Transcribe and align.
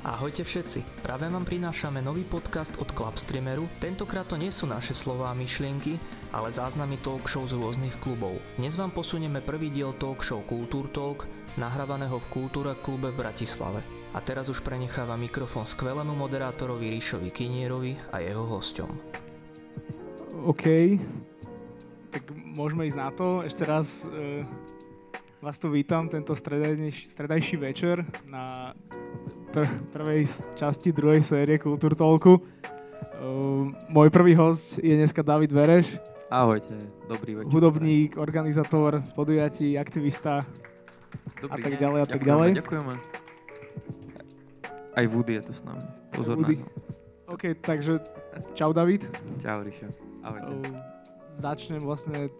Ahojte 0.00 0.48
všetci, 0.48 1.04
práve 1.04 1.28
vám 1.28 1.44
prinášame 1.44 2.00
nový 2.00 2.24
podcast 2.24 2.72
od 2.80 2.88
Clubstreameru. 2.88 3.68
Tentokrát 3.84 4.24
to 4.24 4.40
nie 4.40 4.48
sú 4.48 4.64
naše 4.64 4.96
slová 4.96 5.28
a 5.28 5.36
myšlienky, 5.36 6.00
ale 6.32 6.48
záznamy 6.48 6.96
talk 7.04 7.28
show 7.28 7.44
z 7.44 7.52
rôznych 7.52 7.92
klubov. 8.00 8.40
Dnes 8.56 8.80
vám 8.80 8.96
posunieme 8.96 9.44
prvý 9.44 9.68
diel 9.68 9.92
talk 10.00 10.24
show 10.24 10.40
Kultúr 10.48 10.88
Talk, 10.88 11.28
nahrávaného 11.60 12.16
v 12.16 12.30
Kultúra 12.32 12.72
klube 12.80 13.12
v 13.12 13.20
Bratislave. 13.20 13.84
A 14.16 14.24
teraz 14.24 14.48
už 14.48 14.64
prenecháva 14.64 15.20
mikrofón 15.20 15.68
skvelému 15.68 16.16
moderátorovi 16.16 16.96
Ríšovi 16.96 17.28
Kinierovi 17.28 18.00
a 18.08 18.24
jeho 18.24 18.48
hosťom. 18.48 18.90
OK, 20.48 20.96
tak 22.08 22.24
môžeme 22.56 22.88
ísť 22.88 22.96
na 23.04 23.12
to. 23.12 23.44
Ešte 23.44 23.68
raz 23.68 24.08
e, 24.08 24.48
vás 25.44 25.60
tu 25.60 25.68
vítam 25.68 26.08
tento 26.08 26.32
stredajší 26.32 27.60
večer 27.60 28.00
na 28.24 28.72
pr- 29.50 29.74
prvej 29.90 30.22
časti 30.54 30.94
druhej 30.94 31.22
série 31.26 31.58
Kultúr 31.58 31.98
Talku. 31.98 32.38
Uh, 33.20 33.74
môj 33.90 34.08
prvý 34.08 34.38
host 34.38 34.78
je 34.78 34.94
dneska 34.94 35.26
David 35.26 35.50
Vereš. 35.50 35.98
Ahojte, 36.30 36.78
dobrý 37.10 37.42
večer. 37.42 37.50
Hudobník, 37.50 38.14
organizátor 38.14 39.02
podujatí, 39.18 39.74
aktivista 39.74 40.46
dobrý 41.42 41.58
a 41.58 41.66
tak 41.66 41.74
ďalej 41.82 42.00
a 42.00 42.06
tak 42.06 42.22
ďalej. 42.22 42.50
Ďakujeme. 42.62 42.94
Aj 44.94 45.04
Woody 45.10 45.32
je 45.38 45.42
tu 45.42 45.52
s 45.58 45.62
nami. 45.66 45.82
Pozor 46.14 46.38
Woody. 46.38 46.62
na 46.62 46.66
to. 46.66 46.70
OK, 47.34 47.42
takže 47.58 47.92
čau 48.54 48.70
David. 48.70 49.10
Čau, 49.42 49.66
Ríšo. 49.66 49.90
Ahojte. 50.22 50.50
Uh, 50.54 50.78
začnem 51.34 51.82
vlastne, 51.82 52.30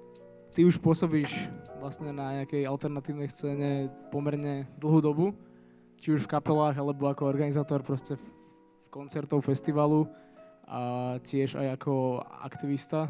ty 0.54 0.62
už 0.62 0.78
pôsobíš 0.78 1.50
vlastne 1.82 2.14
na 2.14 2.42
nejakej 2.42 2.70
alternatívnej 2.70 3.26
scéne 3.26 3.90
pomerne 4.14 4.70
dlhú 4.78 5.02
dobu 5.02 5.26
či 6.00 6.16
už 6.16 6.24
v 6.24 6.32
kapelách, 6.32 6.80
alebo 6.80 7.06
ako 7.06 7.28
organizátor 7.28 7.84
proste 7.84 8.16
v 8.16 8.24
koncertov, 8.88 9.44
festivalu 9.44 10.08
a 10.64 11.14
tiež 11.20 11.60
aj 11.60 11.76
ako 11.76 12.24
aktivista 12.40 13.06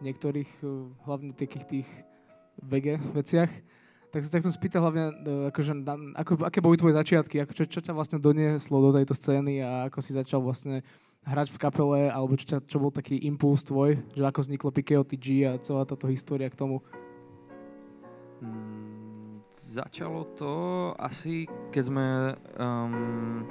v 0.00 0.10
niektorých, 0.10 0.50
eh, 0.64 0.68
hlavne 1.04 1.30
takých 1.36 1.64
tých 1.68 1.88
VG 2.64 2.98
veciach. 3.12 3.52
Tak, 4.12 4.28
tak 4.28 4.44
som 4.44 4.52
spýtal 4.52 4.84
hlavne, 4.84 5.04
eh, 5.12 5.50
akože, 5.52 5.72
ako, 6.16 6.32
aké 6.48 6.58
boli 6.64 6.80
tvoje 6.80 6.96
začiatky, 6.96 7.44
ako, 7.44 7.52
čo, 7.52 7.64
čo 7.68 7.80
ťa 7.84 7.92
vlastne 7.92 8.18
donieslo 8.18 8.80
do 8.80 8.90
tejto 8.96 9.12
scény 9.12 9.60
a 9.60 9.92
ako 9.92 9.98
si 10.00 10.16
začal 10.16 10.40
vlastne 10.40 10.80
hrať 11.22 11.54
v 11.54 11.60
kapele, 11.60 12.00
alebo 12.10 12.34
čo, 12.34 12.58
čo 12.58 12.76
bol 12.82 12.90
taký 12.90 13.14
impuls 13.22 13.62
tvoj, 13.62 13.94
že 14.10 14.22
ako 14.26 14.42
vzniklo 14.42 14.74
Pikeo 14.74 15.06
a 15.06 15.60
celá 15.62 15.86
táto 15.86 16.10
história 16.10 16.50
k 16.50 16.58
tomu. 16.58 16.82
Mm, 18.42 18.91
začalo 19.54 20.24
to 20.34 20.52
asi, 20.98 21.46
keď 21.70 21.82
sme 21.84 22.06
um, 22.56 23.44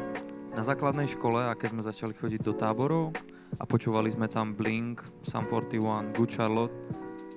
na 0.52 0.64
základnej 0.66 1.08
škole 1.08 1.40
a 1.40 1.56
keď 1.56 1.68
sme 1.72 1.88
začali 1.88 2.14
chodiť 2.18 2.42
do 2.44 2.54
táborov 2.54 3.16
a 3.60 3.64
počúvali 3.64 4.12
sme 4.12 4.28
tam 4.28 4.58
Blink, 4.58 5.04
Sum 5.24 5.46
41, 5.46 6.16
Good 6.18 6.32
Charlotte 6.32 6.76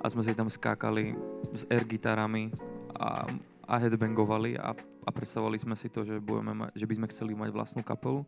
a 0.02 0.06
sme 0.10 0.24
si 0.24 0.32
tam 0.34 0.50
skákali 0.50 1.14
s 1.54 1.62
air 1.70 1.84
gitarami 1.86 2.50
a, 2.98 3.28
a 3.68 3.74
headbangovali 3.80 4.58
a, 4.58 4.74
a 4.76 5.10
predstavovali 5.12 5.58
sme 5.60 5.76
si 5.76 5.88
to, 5.88 6.04
že, 6.04 6.20
budeme 6.20 6.52
ma- 6.52 6.72
že 6.72 6.88
by 6.88 6.94
sme 6.98 7.10
chceli 7.12 7.32
mať 7.32 7.50
vlastnú 7.52 7.82
kapelu. 7.84 8.24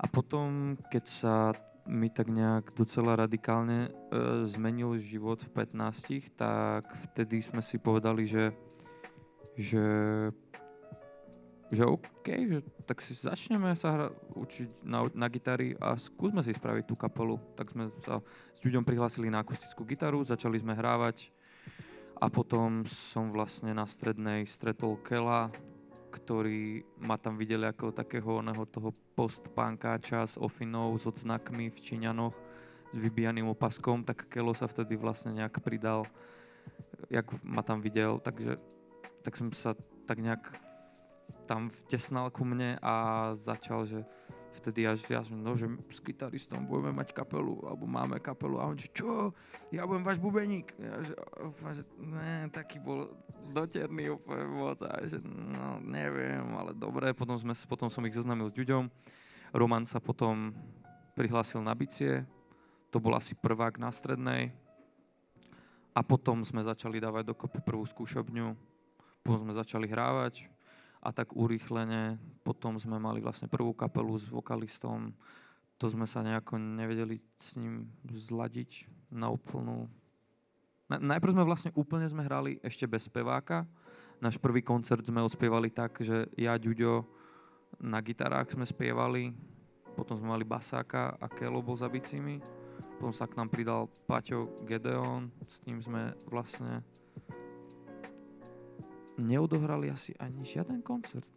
A 0.00 0.08
potom, 0.08 0.80
keď 0.88 1.04
sa 1.04 1.36
mi 1.84 2.08
tak 2.08 2.32
nejak 2.32 2.72
docela 2.72 3.18
radikálne 3.18 3.88
e, 3.88 3.90
zmenil 4.48 4.96
život 4.96 5.44
v 5.44 5.66
15, 5.66 6.38
tak 6.38 6.88
vtedy 7.10 7.44
sme 7.44 7.60
si 7.60 7.76
povedali, 7.76 8.24
že 8.24 8.54
že 9.60 9.84
že 11.70 11.86
OK, 11.86 12.26
že 12.26 12.58
tak 12.82 12.98
si 12.98 13.14
začneme 13.14 13.70
sa 13.78 13.94
hra, 13.94 14.06
učiť 14.34 14.82
na, 14.82 15.06
na 15.14 15.30
gitary 15.30 15.78
a 15.78 15.94
skúsme 15.94 16.42
si 16.42 16.50
spraviť 16.50 16.82
tú 16.82 16.98
kapelu. 16.98 17.38
Tak 17.54 17.70
sme 17.70 17.94
sa 18.02 18.18
s 18.50 18.58
ľuďom 18.66 18.82
prihlásili 18.82 19.30
na 19.30 19.38
akustickú 19.38 19.86
gitaru, 19.86 20.18
začali 20.26 20.58
sme 20.58 20.74
hrávať 20.74 21.30
a 22.18 22.26
potom 22.26 22.82
som 22.90 23.30
vlastne 23.30 23.70
na 23.70 23.86
strednej 23.86 24.50
stretol 24.50 24.98
Kela, 24.98 25.48
ktorý 26.10 26.82
ma 26.98 27.14
tam 27.14 27.38
videli 27.38 27.70
ako 27.70 27.94
takého 27.94 28.42
oného 28.42 28.66
toho 28.66 28.90
post-punkáča 29.14 30.26
s 30.26 30.34
ofinou, 30.42 30.98
s 30.98 31.06
odznakmi 31.06 31.70
v 31.70 31.78
Číňanoch, 31.78 32.34
s 32.90 32.96
vybijaným 32.98 33.46
opaskom, 33.46 34.02
tak 34.02 34.26
Kelo 34.26 34.58
sa 34.58 34.66
vtedy 34.66 34.98
vlastne 34.98 35.38
nejak 35.38 35.62
pridal, 35.62 36.02
jak 37.06 37.30
ma 37.46 37.62
tam 37.62 37.78
videl, 37.78 38.18
takže 38.18 38.58
tak 39.20 39.36
som 39.36 39.52
sa 39.52 39.76
tak 40.08 40.18
nejak 40.20 40.42
tam 41.50 41.66
vtesnal 41.66 42.30
ku 42.30 42.46
mne 42.46 42.78
a 42.78 42.94
začal, 43.34 43.82
že 43.82 44.06
vtedy 44.54 44.86
až 44.86 45.06
ja 45.06 45.22
som, 45.22 45.38
no, 45.38 45.54
že 45.54 45.70
s 45.90 46.02
gitaristom 46.02 46.66
budeme 46.66 46.90
mať 46.90 47.14
kapelu, 47.14 47.62
alebo 47.66 47.86
máme 47.86 48.18
kapelu. 48.18 48.58
A 48.58 48.66
on, 48.70 48.78
že 48.78 48.90
čo, 48.90 49.30
ja 49.70 49.86
budem 49.86 50.02
váš 50.02 50.18
bubeník. 50.18 50.74
Ja, 50.78 50.94
že, 51.02 51.14
opa, 51.38 51.74
že 51.74 51.86
ne, 51.98 52.50
taký 52.50 52.82
bol 52.82 53.14
doterný 53.54 54.10
úplne 54.14 54.46
moc. 54.50 54.82
A 54.82 54.98
že 55.06 55.22
no, 55.22 55.78
neviem, 55.82 56.42
ale 56.54 56.74
dobre, 56.74 57.14
potom, 57.14 57.38
sme, 57.38 57.54
potom 57.66 57.90
som 57.90 58.02
ich 58.06 58.14
zoznamil 58.14 58.50
s 58.50 58.54
Ďuďom. 58.54 58.90
Roman 59.54 59.86
sa 59.86 59.98
potom 59.98 60.54
prihlásil 61.14 61.62
na 61.62 61.74
bicie, 61.74 62.22
to 62.90 63.02
bol 63.02 63.14
asi 63.14 63.34
prvák 63.38 63.78
na 63.78 63.90
strednej. 63.90 64.54
A 65.90 66.06
potom 66.06 66.46
sme 66.46 66.62
začali 66.62 67.02
dávať 67.02 67.34
dokopy 67.34 67.58
prvú 67.66 67.82
skúšobňu, 67.82 68.69
potom 69.20 69.46
sme 69.48 69.54
začali 69.56 69.86
hrávať 69.86 70.48
a 71.00 71.12
tak 71.12 71.32
urýchlene 71.32 72.20
potom 72.44 72.76
sme 72.76 73.00
mali 73.00 73.24
vlastne 73.24 73.48
prvú 73.48 73.72
kapelu 73.72 74.16
s 74.20 74.28
vokalistom. 74.28 75.12
To 75.80 75.86
sme 75.88 76.04
sa 76.04 76.20
nejako 76.20 76.60
nevedeli 76.60 77.20
s 77.40 77.56
ním 77.56 77.88
zladiť 78.04 78.84
na 79.08 79.32
úplnú... 79.32 79.88
Na, 80.92 81.00
najprv 81.00 81.32
sme 81.32 81.48
vlastne 81.48 81.70
úplne 81.72 82.04
sme 82.04 82.26
hrali 82.26 82.60
ešte 82.60 82.84
bez 82.84 83.08
speváka. 83.08 83.64
Náš 84.20 84.36
prvý 84.36 84.60
koncert 84.60 85.00
sme 85.00 85.24
odspievali 85.24 85.72
tak, 85.72 85.96
že 86.04 86.28
ja, 86.36 86.60
Ďuďo, 86.60 87.08
na 87.80 88.04
gitarách 88.04 88.52
sme 88.52 88.68
spievali, 88.68 89.32
potom 89.96 90.20
sme 90.20 90.36
mali 90.36 90.44
basáka 90.44 91.16
a 91.16 91.26
Kelo 91.32 91.64
bol 91.64 91.80
za 91.80 91.88
bicími. 91.88 92.44
Potom 93.00 93.16
sa 93.16 93.24
k 93.24 93.40
nám 93.40 93.48
pridal 93.48 93.88
Paťo 94.04 94.52
Gedeon, 94.68 95.32
s 95.48 95.64
ním 95.64 95.80
sme 95.80 96.12
vlastne 96.28 96.84
neodohrali 99.20 99.92
asi 99.92 100.16
ani 100.16 100.42
žiaden 100.42 100.80
koncert. 100.80 101.28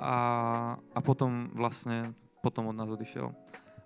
A, 0.00 0.14
a 0.80 0.98
potom 1.04 1.52
vlastne, 1.54 2.16
potom 2.42 2.72
od 2.72 2.76
nás 2.76 2.88
odišiel. 2.88 3.30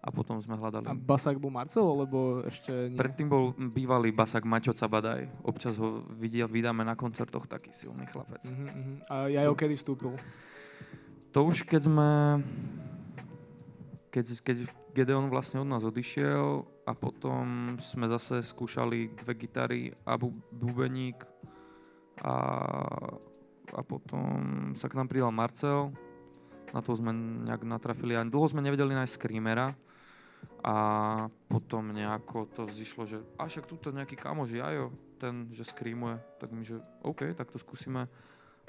A 0.04 0.12
potom 0.12 0.36
sme 0.36 0.52
hľadali. 0.52 0.84
A 0.84 0.92
Basák 0.92 1.40
bol 1.40 1.48
Marcel, 1.48 1.80
alebo 1.80 2.44
ešte 2.44 2.92
nie? 2.92 2.98
Predtým 3.00 3.24
bol 3.24 3.56
bývalý 3.56 4.12
basák 4.12 4.44
Maťo 4.44 4.76
Cabadaj. 4.76 5.32
Občas 5.40 5.80
ho 5.80 6.04
vidia, 6.20 6.44
vydáme 6.44 6.84
na 6.84 6.92
koncertoch, 6.92 7.48
taký 7.48 7.72
silný 7.72 8.04
chlapec. 8.12 8.44
Uh-huh. 8.52 9.00
A 9.08 9.32
Jajo 9.32 9.56
kedy 9.56 9.80
vstúpil? 9.80 10.12
To 11.32 11.48
už 11.48 11.64
keď 11.64 11.88
sme... 11.88 12.08
Keď, 14.12 14.26
keď 14.44 14.56
Gedeon 14.94 15.26
vlastne 15.32 15.64
od 15.64 15.72
nás 15.72 15.82
odišiel 15.82 16.62
a 16.86 16.92
potom 16.94 17.74
sme 17.80 18.06
zase 18.06 18.44
skúšali 18.46 19.10
dve 19.24 19.34
gitary 19.34 19.90
a 20.06 20.14
bu- 20.14 20.36
bubeník 20.54 21.18
a, 22.22 22.34
a 23.74 23.80
potom 23.82 24.70
sa 24.78 24.86
k 24.86 24.96
nám 24.98 25.10
pridal 25.10 25.34
Marcel. 25.34 25.90
Na 26.70 26.82
to 26.82 26.94
sme 26.94 27.14
nejak 27.14 27.62
natrafili. 27.66 28.14
A 28.14 28.26
dlho 28.26 28.46
sme 28.50 28.62
nevedeli 28.62 28.94
nájsť 28.94 29.14
screamera. 29.18 29.74
A 30.64 30.76
potom 31.48 31.92
nejako 31.92 32.48
to 32.48 32.62
zišlo, 32.72 33.04
že 33.04 33.20
a 33.36 33.48
však 33.48 33.68
túto 33.68 33.92
nejaký 33.92 34.16
kamož 34.16 34.56
Jajo, 34.56 34.92
ten, 35.20 35.48
že 35.52 35.64
screamuje, 35.64 36.16
tak 36.40 36.52
my, 36.52 36.64
že 36.64 36.80
OK, 37.04 37.36
tak 37.36 37.52
to 37.52 37.60
skúsime. 37.60 38.08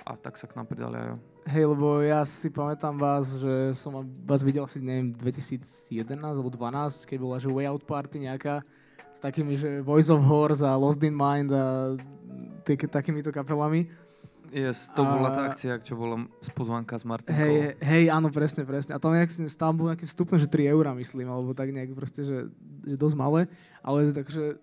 A 0.03 0.19
tak 0.19 0.35
sa 0.35 0.43
k 0.43 0.59
nám 0.59 0.67
pridal 0.67 0.91
Jajo. 0.91 1.15
Hej, 1.47 1.65
lebo 1.71 2.03
ja 2.03 2.19
si 2.27 2.51
pamätám 2.51 2.99
vás, 2.99 3.39
že 3.39 3.71
som 3.79 4.03
vás 4.27 4.43
videl 4.43 4.67
asi, 4.67 4.83
neviem, 4.83 5.15
2011 5.15 6.19
alebo 6.19 6.51
2012, 6.51 7.07
keď 7.07 7.17
bola, 7.19 7.39
že 7.39 7.47
Way 7.47 7.67
Out 7.71 7.83
Party 7.87 8.27
nejaká 8.27 8.59
s 9.15 9.19
takými, 9.23 9.55
že 9.55 9.79
Voice 9.79 10.11
of 10.11 10.27
Horse 10.27 10.59
a 10.67 10.75
Lost 10.75 10.99
in 11.07 11.15
Mind 11.15 11.47
a 11.55 11.95
tý, 12.67 12.75
takýmito 12.75 13.31
kapelami. 13.31 13.87
Yes, 14.51 14.91
to 14.91 15.03
A- 15.03 15.09
bola 15.19 15.29
tá 15.31 15.41
akcia, 15.51 15.79
čo 15.79 15.95
bola 15.95 16.27
z 16.43 16.49
pozvánka 16.51 16.95
s 16.99 17.03
Martinkou. 17.07 17.39
Hej, 17.39 17.79
hej, 17.79 18.03
áno, 18.11 18.27
presne, 18.31 18.63
presne. 18.67 18.95
A 18.95 18.99
tam 18.99 19.15
nejak, 19.15 19.31
tam 19.55 19.73
bol 19.75 19.91
nejaký 19.91 20.05
vstupné, 20.07 20.35
že 20.39 20.47
3 20.47 20.71
eurá, 20.75 20.91
myslím, 20.95 21.27
alebo 21.27 21.55
tak 21.55 21.71
nejak 21.71 21.95
proste, 21.95 22.23
že, 22.23 22.47
že 22.87 22.95
dosť 22.95 23.15
malé, 23.15 23.41
ale 23.83 24.11
takže 24.11 24.59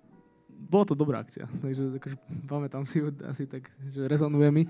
bola 0.49 0.85
to 0.87 0.95
dobrá 0.95 1.21
akcia, 1.21 1.49
takže 1.65 1.99
akože, 1.99 2.17
pamätám 2.47 2.85
si 2.87 3.03
ju 3.03 3.11
asi 3.27 3.45
tak, 3.45 3.67
že 3.91 4.07
rezonuje 4.07 4.49
mi. 4.49 4.65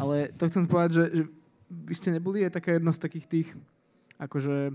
Ale 0.00 0.32
to 0.36 0.48
chcem 0.48 0.64
povedať, 0.64 0.90
že, 0.96 1.04
že 1.12 1.22
vy 1.68 1.94
ste 1.96 2.08
neboli 2.14 2.46
aj 2.46 2.56
taká 2.56 2.78
jedna 2.78 2.92
z 2.94 3.02
takých 3.02 3.26
tých, 3.26 3.48
akože 4.16 4.72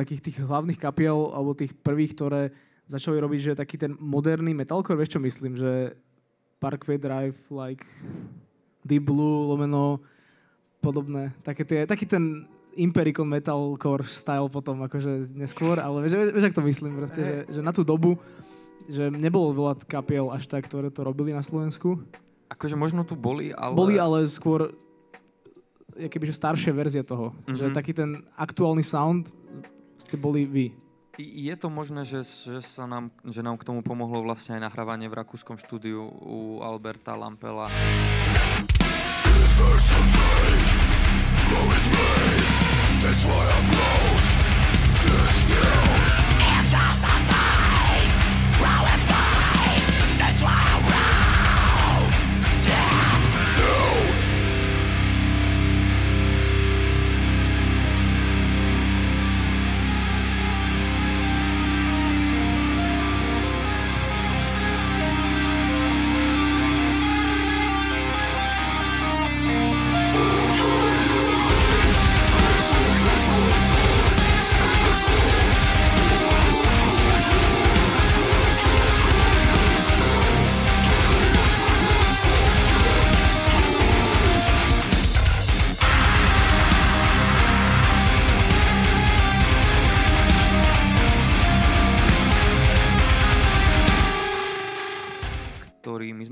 takých 0.00 0.32
tých 0.32 0.38
hlavných 0.40 0.80
kapiel, 0.80 1.30
alebo 1.36 1.52
tých 1.52 1.76
prvých, 1.76 2.16
ktoré 2.16 2.42
začali 2.88 3.20
robiť, 3.20 3.40
že 3.52 3.60
taký 3.60 3.76
ten 3.76 3.92
moderný 4.00 4.56
metalcore, 4.56 4.98
vieš 4.98 5.14
čo 5.14 5.20
myslím, 5.20 5.54
že 5.54 5.94
Parkway 6.58 6.96
Drive, 6.96 7.38
like 7.52 7.84
Deep 8.82 9.04
Blue, 9.04 9.46
lomeno 9.52 10.00
podobné. 10.80 11.36
Také 11.44 11.62
tie, 11.68 11.84
taký 11.84 12.08
ten 12.08 12.48
Impericon 12.74 13.28
metalcore 13.28 14.08
style 14.08 14.48
potom 14.48 14.80
akože 14.86 15.30
neskôr, 15.36 15.76
ale 15.76 16.06
vieš, 16.06 16.32
vieš, 16.32 16.46
ak 16.48 16.56
to 16.56 16.64
myslím 16.64 16.92
proste, 16.96 17.20
že, 17.20 17.36
že 17.58 17.60
na 17.60 17.70
tú 17.74 17.84
dobu, 17.84 18.16
že 18.88 19.12
nebolo 19.12 19.52
veľa 19.52 19.74
kapiel 19.84 20.32
až 20.32 20.48
tak, 20.48 20.66
ktoré 20.66 20.88
to 20.88 21.04
robili 21.04 21.30
na 21.30 21.44
Slovensku. 21.44 22.00
Akože 22.50 22.74
možno 22.74 23.06
tu 23.06 23.14
boli, 23.14 23.54
ale... 23.54 23.74
Boli 23.76 24.00
ale 24.00 24.26
skôr 24.26 24.74
je 26.00 26.08
kebyže 26.08 26.34
staršia 26.38 26.72
verzia 26.72 27.04
toho. 27.04 27.34
Mm-hmm. 27.34 27.56
Že 27.56 27.64
Mhm. 27.70 27.74
taký 27.74 27.92
ten 27.92 28.10
aktuálny 28.38 28.84
sound 28.86 29.28
ste 30.00 30.16
boli 30.16 30.48
vy. 30.48 30.66
Je 31.20 31.52
to 31.60 31.68
možné, 31.68 32.08
že, 32.08 32.24
že, 32.24 32.64
sa 32.64 32.88
nám, 32.88 33.12
že 33.28 33.44
nám 33.44 33.60
k 33.60 33.66
tomu 33.68 33.84
pomohlo 33.84 34.24
vlastne 34.24 34.56
aj 34.56 34.72
nahrávanie 34.72 35.12
v 35.12 35.20
rakúskom 35.20 35.60
štúdiu 35.60 36.08
u 36.08 36.64
Alberta 36.64 37.12
Lampela. 37.12 37.68
ktorý, 43.10 44.29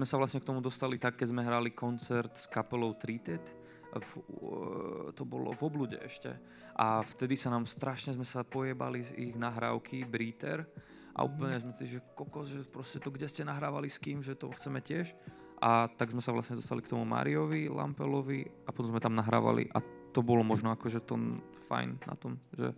sa 0.09 0.17
vlastne 0.17 0.41
k 0.41 0.49
tomu 0.49 0.65
dostali 0.65 0.97
tak, 0.97 1.21
keď 1.21 1.29
sme 1.29 1.45
hrali 1.45 1.77
koncert 1.77 2.33
s 2.33 2.49
kapelou 2.49 2.97
Treated, 2.97 3.45
v, 3.93 4.13
uh, 4.41 5.07
to 5.13 5.29
bolo 5.29 5.53
v 5.53 5.63
oblude 5.65 5.97
ešte. 6.01 6.33
A 6.77 7.05
vtedy 7.05 7.37
sa 7.37 7.53
nám 7.53 7.69
strašne 7.69 8.17
sme 8.17 8.25
sa 8.25 8.41
pojebali 8.41 9.05
z 9.05 9.11
ich 9.21 9.33
nahrávky 9.37 10.09
Breather 10.09 10.65
a 11.13 11.25
úplne 11.29 11.61
sme 11.61 11.73
tým, 11.77 11.99
že 11.99 12.01
kokos, 12.17 12.49
že 12.49 12.65
proste 12.65 13.03
to, 13.03 13.13
kde 13.13 13.29
ste 13.29 13.43
nahrávali 13.45 13.91
s 13.91 14.01
kým, 14.01 14.25
že 14.25 14.39
to 14.39 14.49
chceme 14.55 14.81
tiež. 14.81 15.13
A 15.59 15.91
tak 15.91 16.15
sme 16.15 16.23
sa 16.23 16.31
vlastne 16.31 16.55
dostali 16.55 16.87
k 16.87 16.95
tomu 16.95 17.03
Mariovi, 17.03 17.67
Lampelovi 17.67 18.47
a 18.65 18.71
potom 18.71 18.95
sme 18.95 19.03
tam 19.03 19.19
nahrávali 19.19 19.67
a 19.75 19.83
to 20.15 20.23
bolo 20.23 20.47
možno 20.47 20.71
akože 20.71 21.03
to 21.03 21.19
fajn 21.67 21.99
na 22.07 22.15
tom, 22.15 22.39
že, 22.55 22.71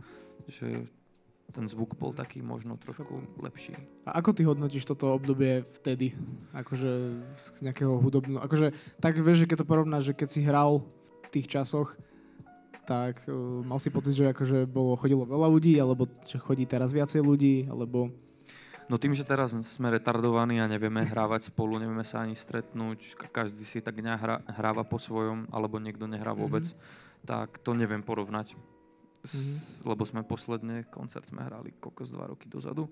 že 0.48 0.66
ten 1.50 1.66
zvuk 1.66 1.98
bol 1.98 2.14
taký 2.14 2.40
možno 2.40 2.78
trošku 2.78 3.20
lepší. 3.42 3.74
A 4.06 4.22
ako 4.22 4.30
ty 4.32 4.42
hodnotíš 4.46 4.86
toto 4.86 5.12
obdobie 5.14 5.66
vtedy? 5.82 6.14
Akože 6.54 6.90
z 7.34 7.46
nejakého 7.66 7.98
hudobného... 7.98 8.40
Akože 8.40 8.72
tak 9.02 9.18
vieš, 9.18 9.44
že 9.44 9.48
keď 9.50 9.56
to 9.62 9.70
porovnáš, 9.70 10.04
že 10.10 10.16
keď 10.16 10.28
si 10.30 10.40
hral 10.46 10.86
v 11.26 11.28
tých 11.34 11.50
časoch, 11.50 11.98
tak 12.86 13.22
uh, 13.30 13.62
mal 13.62 13.78
si 13.78 13.90
pocit, 13.92 14.18
že 14.18 14.34
akože 14.34 14.66
bolo, 14.66 14.98
chodilo 14.98 15.22
veľa 15.22 15.46
ľudí, 15.46 15.78
alebo 15.78 16.10
že 16.26 16.42
chodí 16.42 16.66
teraz 16.66 16.90
viacej 16.90 17.22
ľudí, 17.22 17.70
alebo... 17.70 18.10
No 18.90 18.98
tým, 18.98 19.14
že 19.14 19.22
teraz 19.22 19.54
sme 19.54 19.94
retardovaní 19.94 20.58
a 20.58 20.66
nevieme 20.66 21.06
hrávať 21.06 21.54
spolu, 21.54 21.78
nevieme 21.78 22.02
sa 22.02 22.26
ani 22.26 22.34
stretnúť, 22.34 23.14
ka- 23.14 23.30
každý 23.30 23.62
si 23.62 23.78
tak 23.78 24.02
hra, 24.02 24.42
hráva 24.50 24.82
po 24.82 24.98
svojom, 24.98 25.46
alebo 25.54 25.78
niekto 25.78 26.10
nehrá 26.10 26.34
vôbec, 26.34 26.66
mm-hmm. 26.66 27.22
tak 27.22 27.62
to 27.62 27.78
neviem 27.78 28.02
porovnať. 28.02 28.58
S, 29.20 29.80
lebo 29.84 30.00
sme 30.02 30.24
posledne 30.24 30.88
koncert 30.88 31.28
sme 31.28 31.44
hrali 31.44 31.76
kokos 31.76 32.08
dva 32.08 32.28
roky 32.28 32.48
dozadu. 32.48 32.88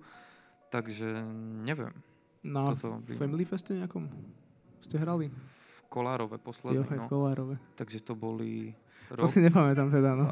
Takže 0.69 1.25
neviem. 1.65 1.93
Na 2.45 2.69
Toto 2.71 3.01
by- 3.01 3.17
Family 3.17 3.43
Feste 3.43 3.73
nejakom 3.73 4.05
ste 4.79 4.95
hrali? 4.95 5.27
V 5.27 5.81
Kolárove 5.89 6.37
posledný, 6.37 6.85
Johaj 6.85 6.97
no. 7.01 7.05
Kolárove. 7.09 7.55
Takže 7.73 8.05
to 8.05 8.13
boli 8.13 8.77
To 9.09 9.25
rok, 9.25 9.27
si 9.27 9.41
nepamätám 9.41 9.89
teda, 9.89 10.13
no. 10.13 10.29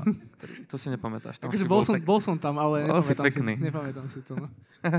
to 0.70 0.78
si 0.78 0.94
nepamätáš. 0.94 1.42
Tam 1.42 1.50
si 1.50 1.66
bol, 1.66 1.82
som, 1.82 1.98
tak, 1.98 2.06
bol 2.06 2.22
som 2.22 2.38
tam, 2.38 2.62
ale 2.62 2.86
Bol 2.86 3.02
si 3.02 3.12
nepamätám 3.12 3.26
si, 3.26 3.42
pekný. 3.42 3.54
nepamätám 3.58 4.06
si 4.08 4.20
to, 4.22 4.38
no. 4.38 4.48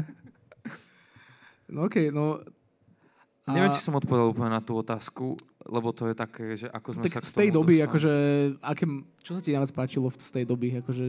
no 1.73 1.87
okej, 1.87 2.11
no... 2.11 2.43
a- 3.49 3.51
Neviem, 3.51 3.73
či 3.73 3.81
som 3.81 3.95
odpovedal 3.95 4.29
úplne 4.29 4.53
na 4.53 4.61
tú 4.61 4.77
otázku, 4.77 5.33
lebo 5.65 5.89
to 5.91 6.05
je 6.05 6.15
také, 6.15 6.45
že 6.55 6.69
ako 6.69 6.89
sme 6.93 7.03
tak 7.03 7.17
sa 7.17 7.21
z 7.23 7.33
tej 7.35 7.49
doby, 7.51 7.75
dostali. 7.75 7.87
akože, 7.89 8.13
aké, 8.61 8.85
čo 9.19 9.31
sa 9.33 9.41
ti 9.41 9.51
najviac 9.51 9.73
páčilo 9.75 10.07
z 10.11 10.31
tej 10.31 10.45
doby, 10.45 10.69
akože 10.77 11.07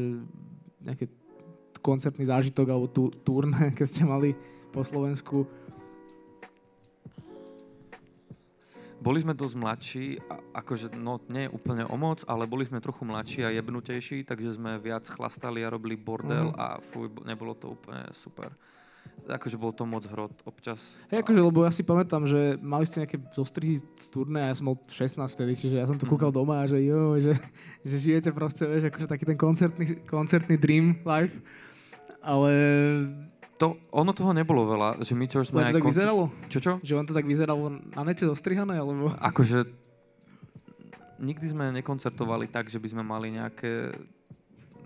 nejaké 0.82 1.06
koncertný 1.80 2.24
zážitok 2.24 2.66
alebo 2.66 2.88
tú, 2.88 3.04
turné, 3.14 3.52
keď 3.78 3.86
ste 3.86 4.04
mali 4.04 4.32
po 4.70 4.82
Slovensku. 4.82 5.44
Boli 9.00 9.16
sme 9.18 9.32
dosť 9.32 9.56
mladší, 9.56 10.06
akože 10.52 10.92
no 10.94 11.24
nie 11.26 11.48
úplne 11.48 11.84
o 11.86 11.96
moc, 11.96 12.20
ale 12.26 12.44
boli 12.44 12.64
sme 12.64 12.80
trochu 12.80 13.02
mladší 13.02 13.40
a 13.42 13.54
jebnutejší, 13.54 14.28
takže 14.28 14.54
sme 14.54 14.76
viac 14.78 15.08
chlastali 15.08 15.64
a 15.64 15.72
robili 15.72 15.96
bordel 15.96 16.52
Mhm. 16.52 16.56
a 16.58 16.66
fuj, 16.82 17.08
bo- 17.08 17.24
nebolo 17.24 17.54
to 17.54 17.72
úplne 17.72 18.12
super. 18.12 18.52
Akože 19.30 19.56
bol 19.56 19.70
to 19.70 19.84
moc 19.84 20.02
hrot 20.04 20.34
občas. 20.42 20.98
Hej, 21.08 21.22
akože, 21.22 21.38
lebo 21.40 21.62
ja 21.62 21.70
si 21.70 21.82
pamätám, 21.82 22.26
že 22.26 22.58
mali 22.58 22.82
ste 22.82 23.06
nejaké 23.06 23.22
zostrihy 23.30 23.78
z 23.78 24.08
turné 24.08 24.42
a 24.42 24.50
ja 24.50 24.58
som 24.58 24.66
mal 24.66 24.78
16 24.84 25.22
vtedy, 25.30 25.54
čiže 25.54 25.76
ja 25.76 25.86
som 25.86 25.94
to 25.94 26.04
Mhm. 26.04 26.12
kúkal 26.12 26.32
doma 26.32 26.60
a 26.60 26.66
že 26.66 26.82
jo, 26.82 27.14
že, 27.16 27.38
že 27.84 27.96
žijete 28.00 28.30
proste, 28.32 28.66
vieš, 28.66 28.90
akože 28.90 29.06
taký 29.06 29.26
ten 29.26 29.38
koncertný, 29.38 29.86
koncertný 30.04 30.56
dream 30.56 30.98
life. 31.04 31.38
Ale 32.20 32.52
To, 33.56 33.78
ono 33.92 34.12
toho 34.12 34.32
nebolo 34.32 34.66
veľa, 34.66 35.00
že 35.00 35.14
my 35.14 35.26
čo 35.26 35.40
sme 35.42 35.62
len 35.62 35.70
to 35.70 35.78
tak 35.78 35.84
konci- 35.84 35.94
vyzeralo? 35.94 36.24
Čo 36.48 36.60
čo? 36.60 36.72
Že 36.80 36.94
on 36.96 37.06
to 37.06 37.14
tak 37.14 37.24
vyzeralo 37.24 37.66
na 37.70 38.02
nete 38.02 38.24
zostrihané, 38.24 38.76
alebo... 38.76 39.14
Akože 39.14 39.68
nikdy 41.18 41.46
sme 41.46 41.70
nekoncertovali 41.76 42.48
tak, 42.48 42.66
že 42.66 42.76
by 42.76 42.88
sme 42.90 43.04
mali 43.04 43.30
nejaké 43.30 43.92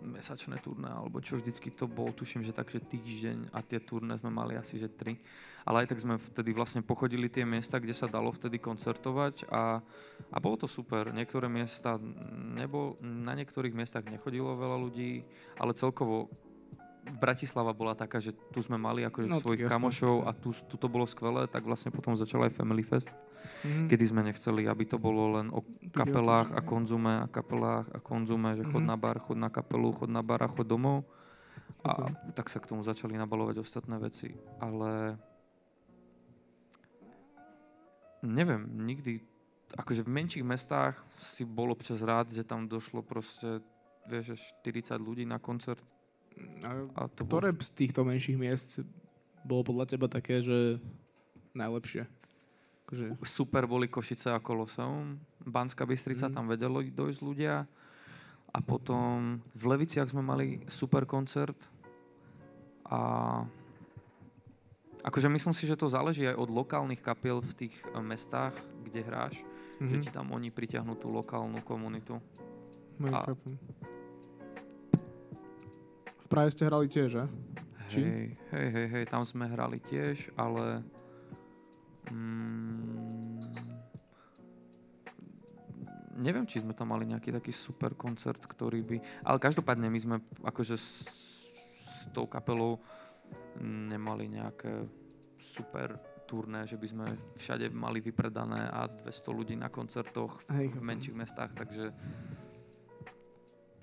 mesačné 0.04 0.60
turné, 0.60 0.92
alebo 0.92 1.24
čo 1.24 1.40
vždycky 1.40 1.72
to 1.72 1.88
bol, 1.88 2.12
tuším, 2.12 2.44
že 2.44 2.52
takže 2.52 2.84
týždeň 2.84 3.56
a 3.56 3.64
tie 3.64 3.80
turné 3.80 4.20
sme 4.20 4.30
mali 4.30 4.60
asi, 4.60 4.78
že 4.78 4.92
tri. 4.92 5.18
Ale 5.64 5.84
aj 5.84 5.96
tak 5.96 6.04
sme 6.04 6.20
vtedy 6.20 6.52
vlastne 6.52 6.84
pochodili 6.84 7.32
tie 7.32 7.48
miesta, 7.48 7.80
kde 7.80 7.96
sa 7.96 8.12
dalo 8.12 8.36
vtedy 8.36 8.60
koncertovať 8.60 9.48
a, 9.48 9.80
a 10.30 10.38
bolo 10.44 10.60
to 10.60 10.68
super. 10.68 11.10
Niektoré 11.10 11.48
miesta 11.48 11.96
nebol, 12.36 13.00
na 13.00 13.32
niektorých 13.34 13.72
miestach 13.72 14.04
nechodilo 14.06 14.60
veľa 14.60 14.78
ľudí, 14.78 15.24
ale 15.56 15.72
celkovo 15.74 16.28
Bratislava 17.06 17.72
bola 17.72 17.94
taká, 17.94 18.18
že 18.18 18.32
tu 18.50 18.60
sme 18.60 18.76
mali 18.76 19.04
akože 19.04 19.28
No, 19.28 19.38
svojich 19.38 19.64
jasné. 19.64 19.74
kamošov 19.74 20.24
a 20.24 20.32
tu, 20.32 20.50
tu 20.54 20.76
to 20.76 20.88
bolo 20.88 21.04
skvelé, 21.04 21.46
tak 21.46 21.62
vlastne 21.62 21.90
potom 21.90 22.14
začal 22.14 22.44
aj 22.44 22.54
Family 22.54 22.82
Fest 22.82 23.12
Mhm. 23.62 23.88
kedy 23.88 24.04
sme 24.06 24.22
nechceli, 24.24 24.64
aby 24.66 24.84
to 24.86 24.96
bolo 24.98 25.34
len 25.34 25.48
o 25.50 25.64
kapelách 25.90 26.52
a 26.52 26.60
konzume 26.60 27.12
a 27.18 27.28
kapelách 27.28 27.88
a 27.90 28.00
konzume, 28.00 28.56
že 28.56 28.64
chod 28.66 28.80
Mhm. 28.80 28.88
na 28.88 28.96
bar, 28.96 29.20
chod 29.20 29.36
na 29.36 29.48
kapelu, 29.48 29.92
chod 29.94 30.08
na 30.08 30.20
bar 30.20 30.40
a 30.40 30.48
chod 30.48 30.64
domov. 30.66 31.04
A 31.80 32.08
tak 32.32 32.48
sa 32.48 32.58
k 32.58 32.66
tomu 32.66 32.80
začali 32.82 33.12
nabalovať 33.14 33.60
ostatné 33.60 33.96
veci. 33.98 34.32
Ale 34.58 35.20
neviem, 38.22 38.64
nikdy, 38.82 39.20
akože 39.74 40.02
v 40.02 40.12
menších 40.14 40.46
mestách 40.46 40.96
si 41.14 41.44
bol 41.44 41.68
občas 41.70 42.00
rád, 42.00 42.30
že 42.30 42.42
tam 42.42 42.64
došlo 42.66 43.02
proste, 43.02 43.60
vieš, 44.06 44.34
že 44.34 44.36
40 44.64 44.96
ľudí 44.98 45.24
na 45.24 45.38
koncert. 45.38 45.84
A 46.96 47.08
to 47.12 47.28
ktoré 47.28 47.52
bolo, 47.52 47.64
z 47.64 47.70
týchto 47.76 48.02
menších 48.04 48.38
miest 48.40 48.82
bolo 49.44 49.64
podľa 49.64 49.86
teba 49.96 50.08
také, 50.08 50.40
že 50.40 50.80
najlepšie? 51.52 52.08
Akože, 52.88 53.06
super 53.24 53.64
boli 53.66 53.88
Košice 53.88 54.32
a 54.32 54.40
Koloseum. 54.40 55.20
Banská 55.44 55.84
Bystrica, 55.84 56.28
Mhm. 56.28 56.36
tam 56.36 56.46
vedelo 56.48 56.80
dojsť 56.80 57.20
ľudia. 57.20 57.68
A 58.54 58.58
potom 58.62 59.42
v 59.58 59.64
Leviciach 59.66 60.14
sme 60.14 60.22
mali 60.22 60.62
super 60.70 61.10
koncert. 61.10 61.58
A 62.86 63.42
akože 65.02 65.28
myslím 65.28 65.56
si, 65.58 65.66
že 65.66 65.74
to 65.76 65.90
záleží 65.90 66.24
aj 66.30 66.38
od 66.38 66.50
lokálnych 66.54 67.02
kapiel 67.02 67.42
v 67.42 67.54
tých 67.66 67.76
eh, 67.82 67.98
mestách, 68.00 68.54
kde 68.86 69.00
hráš, 69.02 69.36
mhm. 69.82 69.90
že 69.90 69.96
ti 70.06 70.10
tam 70.14 70.30
oni 70.32 70.54
pritiahnú 70.54 70.94
tú 70.96 71.10
lokálnu 71.10 71.60
komunitu. 71.66 72.22
No, 73.02 73.10
a- 73.10 73.26
chápem. 73.26 73.58
Prahe 76.34 76.50
ste 76.50 76.66
hrali 76.66 76.90
tiež, 76.90 77.14
že? 77.14 77.24
Či? 77.94 78.02
Hej, 78.02 78.26
hej, 78.50 78.68
hej, 78.74 78.88
hej, 78.90 79.06
tam 79.06 79.22
sme 79.22 79.46
hrali 79.46 79.78
tiež, 79.78 80.34
ale... 80.34 80.82
Mm, 82.10 83.54
neviem, 86.18 86.50
či 86.50 86.66
sme 86.66 86.74
tam 86.74 86.90
mali 86.90 87.06
nejaký 87.06 87.30
taký 87.38 87.54
super 87.54 87.94
koncert, 87.94 88.42
ktorý 88.42 88.82
by... 88.82 88.98
Ale 89.30 89.38
každopádne 89.38 89.94
my 89.94 90.00
sme 90.02 90.16
akože 90.42 90.74
s, 90.74 90.90
s 91.78 92.10
tou 92.10 92.26
kapelou 92.26 92.82
nemali 93.62 94.34
nejaké 94.34 94.90
super 95.38 96.02
turné, 96.26 96.66
že 96.66 96.82
by 96.82 96.88
sme 96.90 97.06
všade 97.38 97.70
mali 97.70 98.02
vypredané 98.02 98.74
a 98.74 98.90
200 98.90 99.38
ľudí 99.38 99.54
na 99.54 99.70
koncertoch 99.70 100.42
v, 100.50 100.66
Hej, 100.66 100.68
v 100.74 100.82
menších 100.82 101.14
mestách, 101.14 101.54
takže 101.54 101.94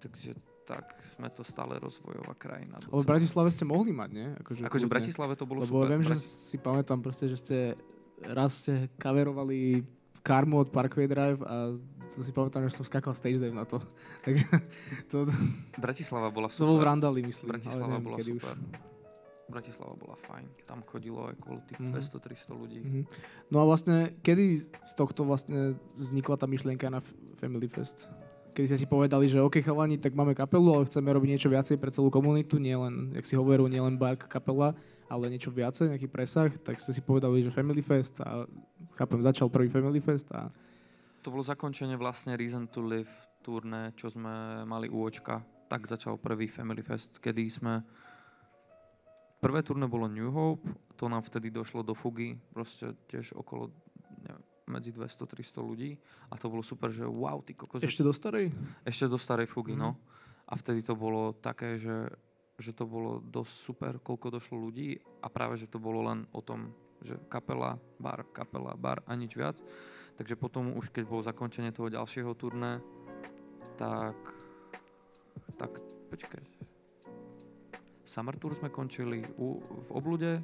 takže 0.03 0.50
tak 0.71 0.85
sme 1.11 1.27
to 1.29 1.43
stále 1.43 1.75
rozvojová 1.77 2.31
krajina. 2.33 2.79
Ale 2.79 3.03
v 3.03 3.09
Bratislave 3.09 3.49
ste 3.49 3.65
mohli 3.65 3.91
mať, 3.91 4.11
nie? 4.13 4.29
Akože, 4.37 4.63
Akože 4.63 4.87
v. 4.87 4.93
Bratislave 4.93 5.35
to 5.35 5.43
bolo 5.45 5.61
Lebo 5.61 5.83
super. 5.83 5.89
viem, 5.89 6.01
že 6.01 6.15
Brati- 6.15 6.31
si 6.47 6.57
pamätám 6.57 6.99
proste, 7.01 7.27
že 7.27 7.37
ste 7.37 7.57
raz 8.23 8.63
ste 8.63 8.87
kaverovali 8.95 9.83
karmu 10.21 10.63
od 10.63 10.69
Parkway 10.69 11.05
Drive 11.05 11.43
a 11.43 11.75
to 12.07 12.21
si 12.21 12.31
pamätám, 12.31 12.63
že 12.65 12.77
som 12.77 12.85
skakal 12.85 13.11
stage 13.13 13.37
dive 13.37 13.51
na 13.53 13.65
to. 13.65 13.83
Takže 14.25 14.47
to, 15.09 15.25
to, 15.25 15.33
Bratislava 15.77 16.29
bola 16.29 16.47
to 16.47 16.61
bol 16.61 16.77
v 16.77 16.79
super. 16.79 16.87
Randali, 16.87 17.21
myslím. 17.21 17.49
Bratislava 17.51 17.91
neviem, 17.91 18.05
bola 18.05 18.19
super. 18.21 18.55
Bratislava 19.47 19.95
bola 19.97 20.15
fajn. 20.21 20.47
Tam 20.63 20.79
chodilo 20.85 21.27
aj 21.27 21.35
kvôli 21.37 21.59
tých 21.67 21.81
Mhm. 21.81 21.91
200-300 21.91 22.55
ľudí. 22.55 22.79
Už. 22.79 22.87
Mhm. 22.87 23.03
No 23.49 23.57
a 23.57 23.65
vlastne, 23.65 23.97
kedy 24.21 24.45
z 24.63 24.95
tohto 24.95 25.25
vlastne 25.25 25.75
vznikla 25.95 26.37
tá 26.37 26.47
myšlienka 26.47 26.87
na 26.87 27.03
Family 27.37 27.67
Fest? 27.67 28.07
Kedy 28.51 28.67
ste 28.67 28.83
si 28.83 28.89
povedali, 28.91 29.31
že 29.31 29.39
OK 29.39 29.63
chalani, 29.63 29.95
tak 29.95 30.13
máme 30.19 30.35
kapelu, 30.35 30.75
ale 30.75 30.89
chceme 30.91 31.07
robiť 31.15 31.29
niečo 31.31 31.49
viacej 31.49 31.79
pre 31.79 31.95
celú 31.95 32.11
komunitu, 32.11 32.59
nielen, 32.59 33.15
jak 33.15 33.25
si 33.27 33.39
hovoril, 33.39 33.71
nielen 33.71 33.95
bark 33.95 34.27
kapela, 34.27 34.75
ale 35.07 35.31
niečo 35.31 35.55
viacej, 35.55 35.95
nejaký 35.95 36.11
presah, 36.11 36.51
tak 36.63 36.79
ste 36.83 36.95
si 36.95 37.03
povedali, 37.03 37.43
že 37.43 37.55
Family 37.55 37.83
Fest 37.83 38.19
a 38.23 38.47
chápem, 38.95 39.23
začal 39.23 39.51
prvý 39.51 39.71
Family 39.71 39.99
Fest 39.99 40.31
a 40.35 40.51
To 41.23 41.35
bolo 41.35 41.45
zakončenie 41.45 41.95
vlastne 41.99 42.35
Reason 42.35 42.67
to 42.71 42.83
Live 42.83 43.11
turné, 43.43 43.93
čo 43.99 44.09
sme 44.09 44.65
mali 44.65 44.89
u 44.89 45.05
Očka. 45.05 45.43
Tak 45.71 45.87
začal 45.87 46.17
prvý 46.19 46.47
Family 46.47 46.83
Fest, 46.83 47.19
kedy 47.19 47.43
sme... 47.51 47.83
Prvé 49.41 49.65
turné 49.65 49.89
bolo 49.89 50.05
New 50.05 50.29
Hope, 50.29 50.69
to 51.01 51.09
nám 51.09 51.25
vtedy 51.25 51.49
došlo 51.49 51.81
do 51.81 51.97
fugy, 51.97 52.37
proste 52.53 52.93
tiež 53.09 53.33
okolo 53.33 53.73
medzi 54.71 54.95
200-300 54.95 55.59
ľudí 55.61 55.99
a 56.31 56.39
to 56.39 56.47
bolo 56.47 56.63
super, 56.63 56.89
že 56.89 57.03
wow, 57.03 57.43
ty 57.43 57.53
kokos, 57.53 57.83
ešte 57.83 58.01
do 58.01 58.15
starej? 58.15 58.55
ešte 58.87 59.11
do 59.11 59.19
starej 59.19 59.51
fugy, 59.51 59.75
Mhm. 59.75 59.83
no. 59.83 59.99
A 60.47 60.55
vtedy 60.55 60.83
to 60.83 60.95
bolo 60.95 61.31
také, 61.33 61.79
že, 61.79 62.11
že 62.57 62.71
to 62.71 62.83
bolo 62.83 63.19
dosť 63.21 63.55
super, 63.55 63.93
koľko 63.99 64.35
došlo 64.35 64.59
ľudí 64.59 64.95
a 65.21 65.31
práve, 65.31 65.55
že 65.55 65.67
to 65.67 65.79
bolo 65.79 66.07
len 66.07 66.27
o 66.31 66.43
tom, 66.43 66.75
že 67.01 67.15
kapela, 67.31 67.79
bar, 67.97 68.27
kapela, 68.31 68.75
bar 68.75 69.01
a 69.07 69.15
nič 69.15 69.33
viac. 69.33 69.63
Takže 70.19 70.35
potom 70.35 70.75
už 70.75 70.91
keď 70.91 71.07
bolo 71.07 71.23
zakončenie 71.23 71.71
toho 71.71 71.87
ďalšieho 71.87 72.35
turné, 72.35 72.83
tak, 73.79 74.19
tak 75.57 75.71
počkaj. 76.11 76.43
Summer 78.03 78.35
Tour 78.35 78.59
sme 78.59 78.69
končili 78.69 79.23
u, 79.39 79.63
v 79.63 79.89
Oblude, 79.95 80.43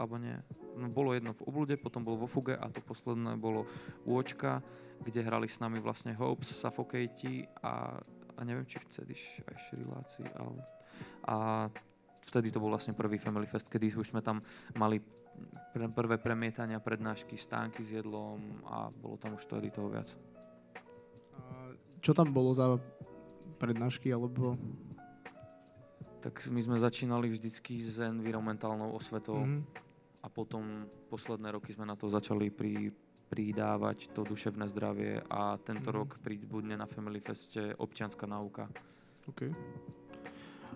alebo 0.00 0.16
nie, 0.16 0.34
no 0.76 0.88
bolo 0.88 1.12
jedno 1.14 1.32
v 1.36 1.44
Oblude, 1.46 1.76
potom 1.76 2.04
bolo 2.04 2.24
vo 2.24 2.28
Fuge 2.28 2.56
a 2.56 2.68
to 2.68 2.80
posledné 2.80 3.36
bolo 3.36 3.68
u 4.08 4.16
Očka, 4.16 4.62
kde 5.02 5.20
hrali 5.22 5.48
s 5.50 5.58
nami 5.58 5.82
vlastne 5.82 6.14
Hopes, 6.14 6.54
Suffocate 6.54 7.50
a, 7.62 7.98
a 8.36 8.40
neviem, 8.44 8.64
či 8.64 8.78
vtedy 8.78 9.14
aj 9.48 9.56
Šriláci, 9.68 10.22
ale... 10.38 10.62
A 11.26 11.66
vtedy 12.22 12.54
to 12.54 12.62
bol 12.62 12.70
vlastne 12.70 12.94
prvý 12.94 13.18
Family 13.18 13.46
Fest, 13.46 13.66
kedy 13.66 13.90
už 13.98 14.14
sme 14.14 14.22
tam 14.22 14.38
mali 14.78 15.02
pr- 15.74 15.90
prvé 15.90 16.16
premietania, 16.18 16.78
prednášky, 16.78 17.34
stánky 17.34 17.82
s 17.82 17.98
jedlom 17.98 18.62
a 18.66 18.90
bolo 18.94 19.18
tam 19.18 19.34
už 19.34 19.42
vtedy 19.46 19.74
toho 19.74 19.90
viac. 19.90 20.14
A 21.34 21.74
Čo 21.98 22.14
tam 22.14 22.30
bolo 22.30 22.54
za 22.54 22.78
prednášky, 23.58 24.10
alebo... 24.14 24.54
Tak 26.22 26.46
my 26.54 26.62
sme 26.62 26.78
začínali 26.78 27.26
vždycky 27.26 27.82
s 27.82 27.98
environmentálnou 27.98 28.94
osvetou 28.94 29.42
Mhm. 29.42 29.66
A 30.22 30.26
potom 30.30 30.86
posledné 31.10 31.50
roky 31.50 31.74
sme 31.74 31.84
na 31.84 31.98
to 31.98 32.06
začali 32.06 32.48
pri, 32.48 32.94
pridávať 33.26 34.14
to 34.14 34.22
duševné 34.22 34.70
zdravie 34.70 35.18
a 35.26 35.58
tento 35.58 35.90
Mhm. 35.90 35.96
rok 35.96 36.08
príbudne 36.22 36.78
na 36.78 36.86
Family 36.86 37.18
Feste 37.18 37.74
občianská 37.74 38.26
náuka. 38.26 38.70
OK. 39.26 39.50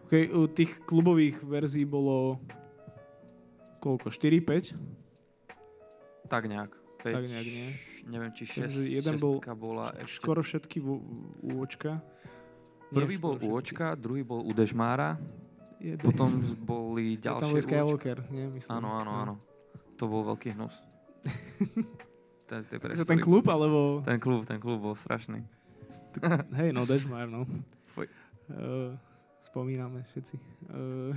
OK, 0.07 0.13
u 0.31 0.47
tých 0.47 0.87
klubových 0.87 1.43
verzií 1.43 1.83
bolo 1.83 2.39
koľko? 3.83 4.11
4, 4.11 4.39
5? 4.43 4.75
Tak 6.27 6.47
nejak. 6.47 6.71
Päť, 7.03 7.15
Tak 7.15 7.25
nejak, 7.27 7.47
nie? 7.47 7.69
Neviem, 8.07 8.33
či 8.35 8.47
Takže 8.51 8.83
6, 8.83 8.99
jeden 8.99 9.15
bol 9.19 9.39
bola 9.55 9.95
ešte... 9.99 10.23
Skoro 10.23 10.43
všetky 10.43 10.79
u, 10.83 10.95
u 11.43 11.51
očka. 11.63 12.03
Prvý 12.91 13.19
bol 13.19 13.39
u. 13.39 13.55
Očka, 13.55 13.95
druhý 13.99 14.23
bol 14.23 14.43
u 14.43 14.51
Dežmára, 14.55 15.19
Potom 15.95 16.43
boli 16.67 17.15
ďalšie. 17.23 17.63
Skywalker, 17.63 18.27
nie? 18.35 18.51
Myslím. 18.51 18.83
Áno, 18.83 18.89
áno, 18.99 19.11
No. 19.11 19.21
áno. 19.23 19.35
To 19.97 20.05
bol 20.11 20.27
veľký 20.35 20.59
hnus. 20.59 20.83
ten, 22.51 22.61
ten, 22.67 22.79
ten 23.07 23.21
klub, 23.23 23.47
alebo... 23.47 24.03
Ten 24.03 24.19
klub, 24.19 24.43
ten 24.43 24.59
klub 24.59 24.83
bol 24.83 24.99
strašný. 24.99 25.47
Hej, 26.59 26.75
no, 26.75 26.83
Dežmar, 26.85 27.31
no. 27.31 27.47
Fuj. 27.95 28.11
Uh, 28.51 28.99
spomíname 29.41 30.03
všetci. 30.11 30.37
Uh, 30.69 31.13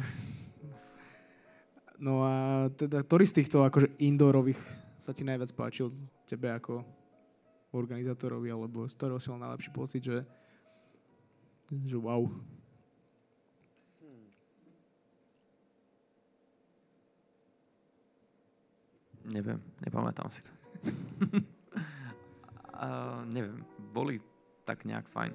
no 1.97 2.23
a 2.23 2.67
teda, 2.73 3.01
ktorý 3.03 3.25
z 3.25 3.43
týchto 3.43 3.65
akože 3.65 3.99
indoorových 3.99 4.59
sa 4.99 5.15
ti 5.15 5.23
najviac 5.23 5.51
páčil 5.55 5.91
tebe 6.27 6.51
ako 6.51 6.83
organizátorovi, 7.71 8.49
alebo 8.49 8.85
z 8.89 8.93
ktorého 8.97 9.21
si 9.21 9.29
mal 9.31 9.49
najlepší 9.49 9.71
pocit, 9.71 10.01
že, 10.01 10.17
že 11.85 11.97
wow. 11.97 12.25
Neviem, 19.29 19.61
nepamätám 19.85 20.27
si 20.33 20.41
to. 20.41 20.51
uh, 22.81 23.21
neviem, 23.29 23.61
boli 23.93 24.17
tak 24.65 24.85
nejak 24.85 25.05
fajn. 25.09 25.33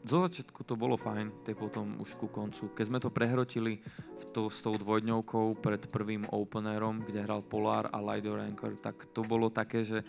Zo 0.00 0.24
začiatku 0.24 0.64
to 0.64 0.80
bolo 0.80 0.96
fajn, 0.96 1.44
tie 1.44 1.52
potom 1.52 2.00
už 2.00 2.16
ku 2.16 2.32
koncu. 2.32 2.72
Keď 2.72 2.84
sme 2.88 3.02
to 3.04 3.12
prehrotili 3.12 3.84
v 4.16 4.24
to, 4.32 4.48
s 4.48 4.64
tou 4.64 4.80
dvojdňovkou 4.80 5.60
pred 5.60 5.84
prvým 5.92 6.24
openerom, 6.32 7.04
kde 7.04 7.20
hral 7.20 7.44
Polar 7.44 7.92
a 7.92 8.00
Lidor 8.00 8.40
Anchor, 8.40 8.80
tak 8.80 8.96
to 9.12 9.20
bolo 9.20 9.52
také, 9.52 9.84
že 9.84 10.00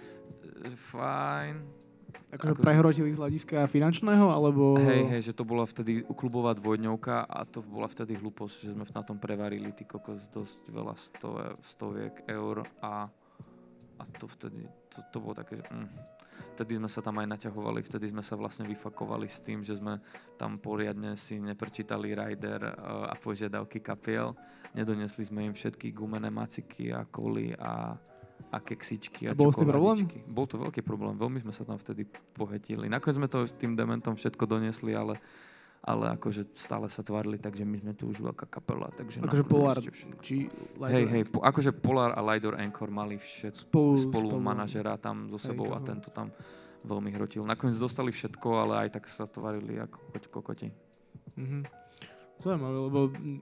že 0.62 0.78
fajn. 0.94 1.81
Akože 2.32 2.54
Akože- 2.56 2.64
prehrotili 2.64 3.10
z 3.12 3.20
hľadiska 3.20 3.68
finančného, 3.68 4.32
alebo... 4.32 4.80
Hej, 4.80 5.04
hej, 5.12 5.22
že 5.32 5.34
to 5.36 5.44
bola 5.44 5.68
vtedy 5.68 6.04
klubová 6.16 6.56
dvojdňovka 6.56 7.28
a 7.28 7.40
to 7.44 7.64
bola 7.64 7.88
vtedy 7.88 8.16
hlúposť, 8.16 8.56
že 8.68 8.74
sme 8.76 8.86
na 8.88 9.04
tom 9.04 9.18
prevarili 9.20 9.72
ty 9.76 9.84
kokos 9.84 10.32
dosť 10.32 10.62
veľa 10.72 10.96
sto, 10.96 11.36
stoviek 11.60 12.28
eur 12.30 12.64
a, 12.80 13.10
a 13.98 14.04
to 14.20 14.26
vtedy, 14.28 14.64
to, 14.92 15.04
to 15.12 15.18
bolo 15.20 15.36
také, 15.36 15.60
že 15.60 15.66
mm. 15.68 16.20
Vtedy 16.52 16.76
sme 16.78 16.90
sa 16.92 17.00
tam 17.00 17.16
aj 17.22 17.28
naťahovali, 17.32 17.80
vtedy 17.80 18.12
sme 18.12 18.20
sa 18.20 18.36
vlastne 18.36 18.68
vyfakovali 18.68 19.30
s 19.30 19.40
tým, 19.40 19.64
že 19.64 19.80
sme 19.80 20.04
tam 20.36 20.60
poriadne 20.60 21.16
si 21.16 21.40
neprečítali 21.40 22.12
rider 22.12 22.60
uh, 22.66 23.08
a 23.08 23.16
požiadavky 23.16 23.80
kapiel. 23.80 24.36
Nedonesli 24.76 25.24
sme 25.26 25.48
im 25.48 25.56
všetky 25.56 25.96
gumené 25.96 26.28
maciky 26.28 26.92
a 26.92 27.08
koly 27.08 27.56
a, 27.56 27.96
a 28.50 28.58
keksičky 28.58 29.30
a 29.30 29.38
Bol 29.38 29.54
s 29.54 29.62
tým 29.62 29.70
problém? 29.70 30.08
Bol 30.26 30.48
to 30.50 30.58
veľký 30.58 30.82
problém, 30.82 31.14
veľmi 31.20 31.40
sme 31.44 31.54
sa 31.54 31.62
tam 31.62 31.78
vtedy 31.78 32.10
pohetili. 32.34 32.90
Nakoniec 32.90 33.18
sme 33.22 33.28
to 33.30 33.46
tým 33.46 33.78
dementom 33.78 34.18
všetko 34.18 34.44
doniesli, 34.50 34.98
ale, 34.98 35.22
ale 35.86 36.18
akože 36.18 36.58
stále 36.58 36.90
sa 36.90 37.06
tvárili 37.06 37.38
tak, 37.38 37.54
že 37.54 37.68
my 37.68 37.78
sme 37.78 37.94
tu 37.94 38.10
už 38.10 38.26
veľká 38.26 38.50
kapela, 38.50 38.90
takže 38.94 39.22
Akože 39.22 39.46
Polar, 39.46 39.78
či... 40.26 40.50
Hej, 40.82 41.06
hej, 41.12 41.24
po, 41.30 41.46
akože 41.46 41.72
Polar 41.78 42.18
a 42.18 42.22
Lidor 42.26 42.58
Anchor 42.58 42.90
mali 42.90 43.22
všetko 43.22 43.70
Spolu, 43.70 43.98
spolu 44.00 44.28
manažera 44.42 44.98
tam 44.98 45.30
so 45.30 45.38
Hej, 45.38 45.54
sebou 45.54 45.70
a 45.74 45.78
aha. 45.78 45.86
tento 45.86 46.10
tam 46.10 46.34
veľmi 46.82 47.14
hrotil. 47.14 47.46
Nakoniec 47.46 47.78
dostali 47.78 48.10
všetko, 48.10 48.48
ale 48.58 48.88
aj 48.88 48.98
tak 48.98 49.06
sa 49.06 49.30
tvarili 49.30 49.78
ako 49.78 49.98
kokoti. 50.42 50.70
Mhm. 51.38 51.81
Zaujímavé, 52.42 52.78
lebo 52.82 53.00
mm, 53.08 53.40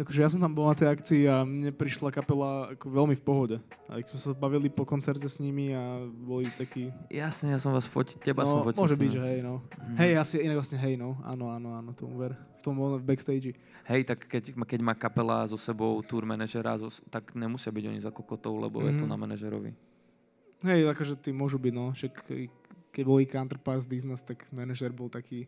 akože 0.00 0.18
ja 0.18 0.28
som 0.28 0.40
tam 0.40 0.50
bol 0.50 0.64
na 0.64 0.72
tej 0.72 0.88
akcii 0.88 1.22
a 1.24 1.44
mne 1.44 1.68
prišla 1.70 2.08
kapela 2.08 2.72
ako 2.72 2.86
veľmi 2.88 3.12
v 3.12 3.20
pohode. 3.20 3.56
A 3.86 4.00
keď 4.00 4.06
sme 4.08 4.18
sa 4.18 4.30
bavili 4.32 4.66
po 4.66 4.82
koncerte 4.82 5.24
s 5.24 5.36
nimi 5.36 5.70
a 5.70 5.84
boli 6.08 6.48
takí... 6.50 6.88
Jasne, 7.06 7.52
ja 7.52 7.60
som 7.60 7.70
vás 7.70 7.84
fotil, 7.84 8.16
teba 8.16 8.42
som 8.42 8.60
No, 8.60 8.64
fotil. 8.64 8.80
môže 8.80 8.96
byť, 8.96 9.10
že 9.10 9.20
hej, 9.22 9.40
no. 9.40 9.60
Mhm. 9.68 9.96
Hej, 9.96 10.12
asi 10.16 10.34
inak 10.40 10.56
vlastne 10.58 10.78
hej, 10.78 10.96
no. 10.96 11.20
Áno, 11.22 11.52
áno, 11.52 11.76
áno, 11.76 11.92
tomu 11.92 12.16
ver. 12.16 12.32
V 12.56 12.62
tom 12.64 12.74
bol 12.74 12.96
v 12.96 13.04
backstage. 13.04 13.52
Hej, 13.84 14.00
tak 14.04 14.24
keď, 14.24 14.56
keď 14.64 14.80
má 14.80 14.92
kapela 14.92 15.44
so 15.44 15.54
sebou 15.54 16.00
tour 16.00 16.24
manažera, 16.24 16.74
tak 17.06 17.30
nemusia 17.32 17.68
byť 17.68 17.84
oni 17.86 18.00
za 18.00 18.10
kokotov, 18.10 18.56
lebo 18.58 18.80
je 18.82 18.96
to 18.96 19.04
Mhm. 19.04 19.12
na 19.12 19.16
manažerovi. 19.16 19.70
Hej, 20.60 20.88
akože 20.88 21.14
tí 21.18 21.30
môžu 21.30 21.54
byť, 21.54 21.70
no. 21.70 21.92
Však 21.92 22.12
keď 22.90 23.04
boli 23.04 23.24
Counterparts 23.24 23.84
Business, 23.84 24.24
tak 24.24 24.48
manažer 24.50 24.90
bol 24.90 25.06
taký 25.06 25.46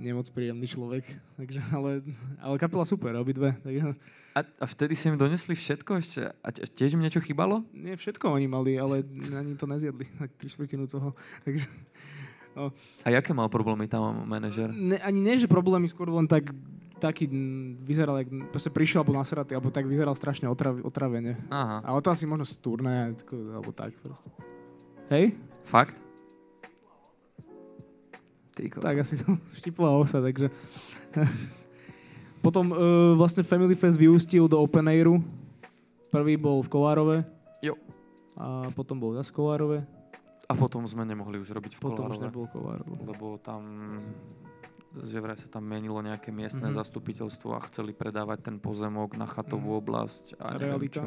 nemoc 0.00 0.26
príjemný 0.32 0.64
človek. 0.64 1.04
Takže, 1.40 1.60
ale, 1.70 2.00
ale 2.40 2.54
kapela 2.56 2.88
super, 2.88 3.12
obidve. 3.20 3.52
Takže, 3.60 3.94
A, 4.30 4.40
a 4.46 4.64
vtedy 4.64 4.94
si 4.94 5.10
im 5.10 5.18
donesli 5.18 5.52
všetko 5.52 5.90
ešte? 5.98 6.32
A 6.40 6.48
tiež 6.50 6.96
im 6.96 7.02
niečo 7.04 7.20
chýbalo? 7.20 7.66
nie 7.74 7.92
všetko 7.92 8.30
oni 8.30 8.46
mali, 8.46 8.78
ale 8.78 9.04
ani 9.34 9.54
to 9.54 9.68
nezjedli. 9.68 10.06
Tak 10.22 10.30
tri 10.40 10.48
štvrtinu 10.48 10.88
toho. 10.88 11.12
Takže, 11.44 11.66
A 13.04 13.08
jaké 13.10 13.30
mal 13.30 13.46
problémy 13.46 13.86
tam 13.86 14.26
manažer? 14.26 14.70
ne, 14.74 14.98
ani 15.02 15.20
nie, 15.22 15.38
že 15.38 15.46
problémy, 15.46 15.86
skôr 15.86 16.10
len 16.10 16.26
tak 16.26 16.50
taký 17.00 17.24
vyzeral, 17.80 18.20
jak, 18.20 18.28
proste 18.52 18.68
prišiel 18.68 19.00
alebo 19.00 19.16
nasratý, 19.16 19.56
alebo 19.56 19.72
tak 19.72 19.88
vyzeral 19.88 20.12
strašne 20.12 20.44
otrav, 20.52 20.76
otravene. 20.84 21.32
Aha, 21.48 21.80
Ale 21.80 22.04
to 22.04 22.12
asi 22.12 22.28
možno 22.28 22.44
z 22.44 22.60
turné, 22.60 23.08
alebo 23.32 23.72
tak 23.72 23.96
proste. 24.04 24.28
Hej? 25.08 25.32
fakt? 25.64 25.96
Ty 28.60 28.80
Tak 28.82 28.96
asi 28.98 29.14
to 29.16 29.32
štipla 29.58 29.90
osa, 29.92 30.20
takže... 30.20 30.52
Potom 32.40 32.72
uh, 32.72 32.78
vlastne 33.14 33.40
Family 33.40 33.74
Fest 33.74 33.96
vyústil 33.96 34.44
do 34.44 34.56
Open 34.56 34.86
Airu. 34.86 35.20
Prvý 36.08 36.34
bol 36.34 36.60
v 36.60 36.68
Kolárove. 36.68 37.16
Jo. 37.60 37.76
A 38.34 38.72
potom 38.72 38.96
bol 38.96 39.12
zase 39.12 39.28
v 39.30 39.36
Kolárove. 39.36 39.78
A 40.44 40.52
potom 40.54 40.82
sme 40.82 41.04
nemohli 41.04 41.36
už 41.36 41.52
robiť 41.52 41.76
v 41.76 41.80
Potom 41.80 42.08
už 42.08 42.16
Kolárove, 42.16 42.26
nebol 42.26 42.46
Kolárov. 42.48 42.88
lebo 42.98 43.26
tam 43.38 43.62
že 44.90 45.22
vraj 45.22 45.38
sa 45.38 45.46
tam 45.46 45.62
menilo 45.62 46.00
nejaké 46.00 46.34
miestne 46.34 46.66
Mhm. 46.66 46.74
zastupiteľstvo 46.74 47.54
a 47.54 47.62
chceli 47.62 47.92
predávať 47.92 48.42
ten 48.42 48.56
pozemok 48.56 49.14
na 49.14 49.22
chatovú 49.22 49.70
Mhm. 49.70 49.78
oblasť 49.78 50.24
a 50.34 50.44
neviem 50.50 50.66
Realita. 50.66 50.96
čo. 50.96 51.04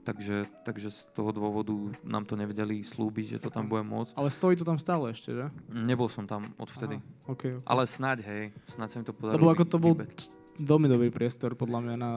Takže, 0.00 0.48
takže 0.64 0.88
z 0.88 1.12
toho 1.12 1.28
dôvodu 1.28 1.76
nám 2.00 2.24
to 2.24 2.32
nevedeli 2.32 2.80
slúbiť, 2.80 3.36
že 3.36 3.38
to 3.38 3.52
tam 3.52 3.68
bude 3.68 3.84
môcť. 3.84 4.16
Ale 4.16 4.32
stojí 4.32 4.56
to 4.56 4.64
tam 4.64 4.80
stále 4.80 5.12
ešte, 5.12 5.36
že? 5.36 5.46
Nebol 5.68 6.08
som 6.08 6.24
tam 6.24 6.56
odvtedy. 6.56 6.96
Aha, 6.96 7.28
okay. 7.28 7.60
Ale 7.68 7.84
snáď, 7.84 8.24
hej, 8.24 8.44
snáď 8.64 8.88
sa 8.88 8.96
mi 8.96 9.04
to 9.04 9.12
podarilo. 9.12 9.44
Lebo 9.44 9.52
ako 9.52 9.64
to 9.68 9.76
bol 9.76 9.92
vybeť. 9.92 10.32
veľmi 10.56 10.88
dobrý 10.88 11.12
priestor, 11.12 11.52
podľa 11.52 11.84
mňa, 11.84 11.94
na 12.00 12.10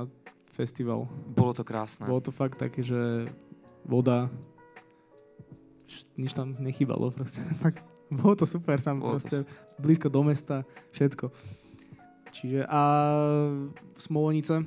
festival. 0.56 1.12
Bolo 1.36 1.52
to 1.52 1.68
krásne. 1.68 2.08
Bolo 2.08 2.24
to 2.24 2.32
fakt 2.32 2.56
také, 2.56 2.80
že 2.80 3.28
voda, 3.84 4.32
nič 6.16 6.32
tam 6.34 6.56
nechýbalo 6.58 7.12
proste. 7.12 7.44
Fakt, 7.64 7.84
bolo 8.10 8.34
to 8.38 8.46
super 8.48 8.80
tam 8.80 9.02
Bolo 9.02 9.20
to 9.20 9.28
proste, 9.28 9.38
blízko 9.82 10.08
do 10.10 10.22
mesta, 10.24 10.64
všetko. 10.96 11.30
Čiže 12.34 12.66
a 12.66 12.82
Smolenice, 13.98 14.66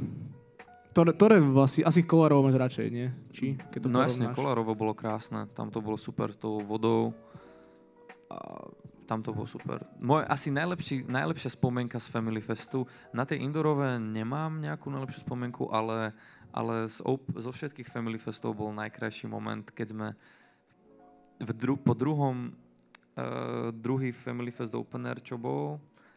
ktoré, 0.97 1.13
ktoré 1.13 1.37
asi, 1.61 1.85
asi 1.85 2.09
Kolárovo 2.09 2.49
máš 2.49 2.57
radšej, 2.57 2.87
nie? 2.89 3.13
Či, 3.29 3.61
keď 3.69 3.81
to 3.85 3.89
no 3.93 4.01
jasne? 4.01 4.33
Kolárovo 4.33 4.73
bolo 4.73 4.97
krásne, 4.97 5.45
tam 5.53 5.69
to 5.69 5.85
bolo 5.85 6.01
super 6.01 6.33
s 6.33 6.41
tou 6.41 6.65
vodou. 6.65 7.13
A 8.33 8.65
tam 9.05 9.21
to 9.21 9.37
bolo 9.37 9.45
super. 9.45 9.85
Moje 10.01 10.25
asi 10.25 10.49
najlepší, 10.49 11.05
najlepšia 11.05 11.53
spomienka 11.53 12.01
z 12.01 12.09
Family 12.09 12.41
Festu, 12.41 12.89
na 13.13 13.29
tej 13.29 13.45
indorové 13.45 14.01
nemám 14.01 14.57
nejakú 14.57 14.89
najlepšiu 14.89 15.21
spomienku, 15.29 15.69
ale, 15.69 16.17
ale 16.49 16.89
z, 16.89 17.05
zo 17.37 17.51
všetkých 17.53 17.93
Family 17.93 18.17
Festov 18.17 18.57
bol 18.57 18.73
najkrajší 18.73 19.29
moment, 19.29 19.69
keď 19.69 19.87
sme 19.93 20.09
v 21.45 21.51
dru- 21.53 21.77
po 21.77 21.93
druhom 21.93 22.57
uh, 23.21 23.69
druhý 23.69 24.17
Family 24.17 24.49
Fest 24.49 24.73
Open 24.73 25.05
Air, 25.05 25.21
čo 25.21 25.37
bol, 25.37 25.77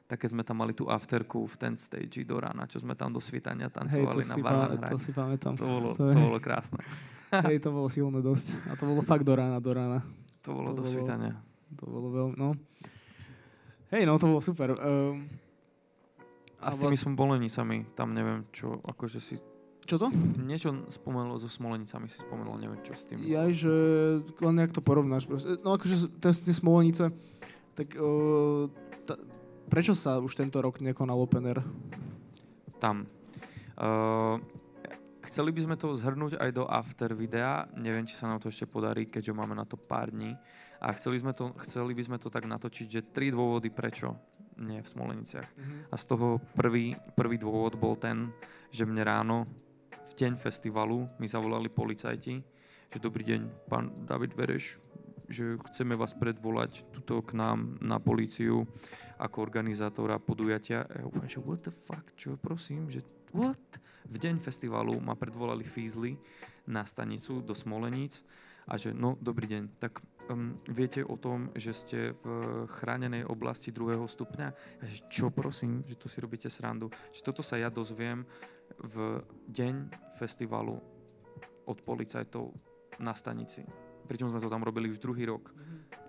tak 0.09 0.17
keď 0.17 0.29
sme 0.31 0.41
tam 0.41 0.57
mali 0.57 0.73
tú 0.73 0.89
afterku 0.89 1.45
v 1.45 1.55
ten 1.55 1.73
stage 1.77 2.25
do 2.25 2.35
rána, 2.35 2.65
čo 2.65 2.81
sme 2.81 2.97
tam 2.97 3.13
do 3.13 3.21
svítania 3.21 3.69
Hej, 3.69 3.71
to 3.71 3.77
tancovali 3.77 4.23
na 4.25 4.33
si, 4.33 4.41
barná 4.41 4.65
pá, 4.73 4.87
to 4.89 4.97
si 4.97 5.11
pamätám. 5.13 5.53
To 5.53 5.63
bolo, 5.63 5.89
to 5.93 6.01
to 6.01 6.03
je- 6.09 6.17
bolo 6.17 6.39
krásne. 6.39 6.81
Hej, 7.45 7.61
to 7.61 7.69
bolo 7.69 7.85
silné 7.87 8.19
dosť. 8.19 8.47
A 8.65 8.73
to 8.73 8.83
bolo 8.83 9.05
fakt 9.05 9.21
do 9.21 9.37
rána, 9.37 9.61
do 9.61 9.69
rána. 9.69 10.01
To 10.41 10.49
bolo 10.51 10.73
To 10.73 10.73
do 10.73 10.81
bolo- 10.81 10.89
svítania. 10.89 11.37
To 11.77 11.85
bolo 11.85 12.07
veľmi, 12.09 12.35
no. 12.35 12.57
Hej, 13.89 14.03
no 14.03 14.17
to 14.17 14.25
bolo 14.25 14.41
super. 14.41 14.73
Um, 14.73 15.29
A 16.57 16.69
s 16.69 16.77
tými 16.77 16.91
vlast- 16.91 17.05
smolenicami, 17.05 17.85
tam 17.93 18.11
neviem 18.11 18.49
čo, 18.49 18.81
akože 18.81 19.21
si... 19.21 19.37
čo 19.81 19.95
to? 19.95 20.09
Niečo 20.35 20.85
spomenul 20.87 21.37
so 21.37 21.45
smolenicami, 21.45 22.05
si 22.05 22.19
spomenul, 22.19 22.57
neviem 22.57 22.81
čo 22.81 22.91
s 22.91 23.05
tým. 23.05 23.21
Ja, 23.23 23.45
že 23.47 23.69
len 24.35 24.57
jak 24.57 24.69
to 24.71 24.81
porovnáš. 24.81 25.23
Proste. 25.23 25.61
No 25.61 25.73
akože 25.73 26.17
tie, 26.17 26.33
tie 26.33 26.51
Smolenice, 26.51 27.13
tak 27.73 27.93
uh, 27.93 28.65
prečo 29.69 29.93
sa 29.93 30.17
už 30.17 30.33
tento 30.33 30.57
rok 30.59 30.81
nekonal 30.81 31.21
Open 31.21 31.45
Air? 31.45 31.61
Tam. 32.81 33.05
Uh, 33.77 34.41
chceli 35.23 35.53
by 35.53 35.61
sme 35.69 35.75
to 35.77 35.93
zhrnúť 35.93 36.41
aj 36.41 36.49
do 36.51 36.65
after 36.65 37.13
videa, 37.13 37.69
neviem, 37.77 38.03
či 38.03 38.17
sa 38.17 38.27
nám 38.27 38.41
to 38.41 38.49
ešte 38.49 38.65
podarí, 38.65 39.05
keďže 39.05 39.37
máme 39.37 39.53
na 39.53 39.63
to 39.63 39.77
pár 39.77 40.09
dní. 40.09 40.33
A 40.81 40.91
chceli, 40.97 41.21
sme 41.21 41.35
to, 41.35 41.53
chceli 41.61 41.93
by 41.93 42.03
sme 42.03 42.17
to 42.17 42.31
tak 42.31 42.49
natočiť, 42.49 42.87
že 42.89 43.07
tri 43.13 43.29
dôvody 43.29 43.69
prečo 43.69 44.17
nie 44.59 44.79
v 44.81 44.87
Smoleniciach. 44.87 45.49
A 45.91 45.95
z 45.95 46.03
toho 46.07 46.41
prvý, 46.55 46.95
prvý 47.15 47.39
dôvod 47.39 47.79
bol 47.79 47.95
ten, 47.95 48.31
že 48.71 48.83
mne 48.83 49.03
ráno 49.07 49.37
v 49.91 50.13
deň 50.17 50.35
festivalu 50.35 51.07
mi 51.21 51.27
zavolali 51.29 51.69
policajti, 51.71 52.41
že 52.89 52.97
dobrý 52.97 53.23
deň, 53.23 53.69
pán 53.69 53.91
David 54.03 54.33
Vereš, 54.33 54.81
že 55.29 55.61
chceme 55.69 55.93
vás 55.93 56.17
predvolať 56.17 56.83
tuto 56.89 57.21
k 57.21 57.37
nám 57.37 57.77
na 57.79 58.01
políciu 58.01 58.65
ako 59.21 59.45
organizátora 59.45 60.17
podujatia. 60.17 60.89
A 60.89 60.99
ja 60.99 61.03
úplne, 61.05 61.29
že 61.29 61.39
what 61.45 61.61
the 61.61 61.71
fuck, 61.71 62.03
čo 62.17 62.35
prosím, 62.35 62.89
že 62.89 63.05
what? 63.31 63.61
V 64.09 64.17
deň 64.17 64.41
festivalu 64.41 64.97
ma 64.97 65.13
predvolali 65.13 65.61
Fízly 65.61 66.17
na 66.65 66.81
stanicu 66.81 67.45
do 67.45 67.53
Smoleníc 67.53 68.25
a 68.65 68.77
že 68.77 68.93
no, 68.93 69.17
dobrý 69.21 69.45
deň, 69.49 69.63
tak 69.77 70.01
um, 70.29 70.57
viete 70.69 71.01
o 71.05 71.17
tom, 71.17 71.49
že 71.57 71.73
ste 71.73 71.99
v 72.21 72.25
chránenej 72.81 73.25
oblasti 73.25 73.73
druhého 73.73 74.05
stupňa? 74.05 74.47
A 74.81 74.83
že 74.85 75.05
čo 75.09 75.33
prosím, 75.33 75.81
že 75.85 75.97
tu 75.97 76.05
si 76.05 76.21
robíte 76.21 76.49
srandu? 76.49 76.89
Že 77.13 77.21
toto 77.21 77.41
sa 77.41 77.57
ja 77.57 77.73
dozviem 77.73 78.25
v 78.77 79.25
deň 79.49 79.93
festivalu 80.21 80.77
od 81.65 81.77
policajtov 81.81 82.53
na 83.01 83.13
stanici. 83.17 83.88
Pričom 84.09 84.33
sme 84.33 84.41
to 84.41 84.49
tam 84.49 84.65
robili 84.65 84.89
už 84.89 84.97
druhý 84.97 85.29
rok. 85.29 85.53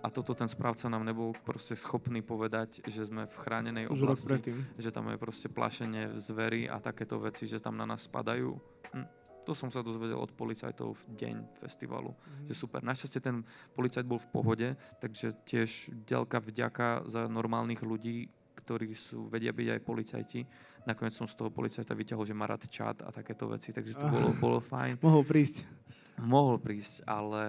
A 0.01 0.09
toto 0.09 0.33
ten 0.33 0.49
správca 0.49 0.89
nám 0.89 1.05
nebol 1.05 1.37
proste 1.45 1.77
schopný 1.77 2.25
povedať, 2.25 2.81
že 2.89 3.05
sme 3.05 3.29
v 3.29 3.35
chránenej 3.37 3.85
Už 3.85 4.01
oblasti, 4.01 4.41
že 4.81 4.89
tam 4.89 5.13
je 5.13 5.21
proste 5.21 5.45
plašenie 5.45 6.17
zvery 6.17 6.65
a 6.65 6.81
takéto 6.81 7.21
veci, 7.21 7.45
že 7.45 7.61
tam 7.61 7.77
na 7.77 7.85
nás 7.85 8.09
spadajú. 8.09 8.57
Hm. 8.97 9.07
To 9.45 9.53
som 9.53 9.69
sa 9.69 9.85
dozvedel 9.85 10.17
od 10.17 10.33
policajtov 10.33 10.97
v 10.97 11.03
deň 11.13 11.35
festivalu. 11.61 12.09
Že 12.49 12.53
super. 12.57 12.81
Našťastie 12.81 13.21
ten 13.21 13.45
policajt 13.77 14.05
bol 14.09 14.17
v 14.17 14.29
pohode, 14.33 14.67
takže 14.97 15.37
tiež 15.45 15.93
ďalka 16.09 16.41
vďaka 16.41 17.05
za 17.05 17.29
normálnych 17.29 17.85
ľudí, 17.85 18.29
ktorí 18.57 18.93
sú, 18.93 19.25
vedia 19.29 19.53
byť 19.53 19.67
aj 19.77 19.81
policajti. 19.81 20.41
Nakoniec 20.85 21.13
som 21.13 21.29
z 21.29 21.37
toho 21.37 21.53
policajta 21.53 21.93
vyťahol, 21.93 22.25
že 22.25 22.37
má 22.37 22.49
rád 22.49 22.65
čat 22.69 23.01
a 23.05 23.09
takéto 23.13 23.49
veci, 23.49 23.69
takže 23.73 23.97
to 23.97 24.05
Ah. 24.05 24.13
bolo, 24.13 24.29
bolo 24.37 24.59
fajn. 24.61 25.01
Mohol 25.01 25.25
prísť. 25.25 25.65
Mohol 26.19 26.59
prísť, 26.59 27.05
ale 27.07 27.43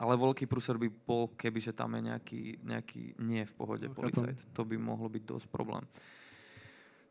ale 0.00 0.16
veľký 0.16 0.48
prúser 0.48 0.80
by 0.80 0.88
bol, 0.88 1.28
keby 1.36 1.60
že 1.60 1.76
tam 1.76 1.92
je 1.92 2.08
nejaký, 2.08 2.42
nejaký 2.64 3.02
nie 3.20 3.44
v 3.44 3.54
pohode 3.54 3.86
No, 3.88 3.92
policajt. 3.92 4.48
To 4.56 4.64
by 4.64 4.80
mohlo 4.80 5.12
byť 5.12 5.22
dosť 5.28 5.46
problém. 5.52 5.84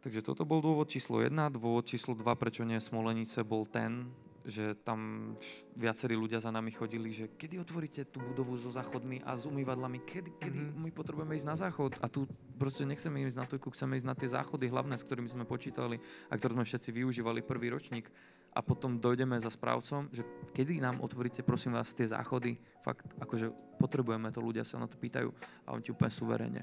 Takže 0.02 0.26
toto 0.26 0.48
bol 0.48 0.64
dôvod 0.64 0.90
číslo 0.90 1.22
1. 1.22 1.30
Dôvod 1.54 1.86
číslo 1.86 2.18
2, 2.18 2.26
prečo 2.40 2.66
nie 2.66 2.82
Smolenice, 2.82 3.46
bol 3.46 3.70
ten, 3.70 4.10
že 4.48 4.74
tam 4.82 5.36
viacerí 5.78 6.18
ľudia 6.18 6.40
za 6.42 6.50
nami 6.50 6.72
chodili, 6.74 7.12
že 7.14 7.30
kedy 7.38 7.60
otvoríte 7.62 8.08
tú 8.08 8.24
budovu 8.24 8.58
so 8.58 8.72
záchodmi 8.74 9.22
a 9.28 9.38
s 9.38 9.46
umývadlami, 9.46 10.00
kedy, 10.02 10.40
kedy 10.42 10.60
Mhm. 10.74 10.80
my 10.80 10.90
potrebujeme 10.96 11.36
ísť 11.38 11.48
na 11.52 11.58
záchod 11.60 12.00
a 12.02 12.08
tu 12.10 12.26
proste 12.58 12.88
nechceme 12.88 13.22
ísť 13.28 13.38
na 13.38 13.46
tojku, 13.46 13.70
chceme 13.76 14.00
ísť 14.00 14.08
na 14.08 14.16
tie 14.18 14.32
záchody 14.32 14.72
hlavné, 14.72 14.98
s 14.98 15.06
ktorými 15.06 15.30
sme 15.30 15.46
počítali 15.46 16.02
a 16.32 16.34
ktoré 16.34 16.58
sme 16.58 16.66
všetci 16.66 16.90
využívali 16.96 17.46
prvý 17.46 17.70
ročník 17.70 18.10
a 18.54 18.60
potom 18.66 18.98
dojdeme 18.98 19.38
za 19.38 19.54
správcom, 19.54 20.10
že 20.10 20.26
kedy 20.52 20.82
nám 20.82 21.00
otvoríte, 21.00 21.46
prosím 21.46 21.78
vás, 21.78 21.94
tie 21.94 22.10
záchody, 22.10 22.58
fakt, 22.82 23.06
akože 23.22 23.54
potrebujeme 23.78 24.34
to, 24.34 24.42
ľudia 24.42 24.66
sa 24.66 24.82
na 24.82 24.90
to 24.90 24.98
pýtajú 24.98 25.30
a 25.66 25.74
on 25.74 25.82
ti 25.82 25.94
úplne 25.94 26.12
suverene. 26.12 26.62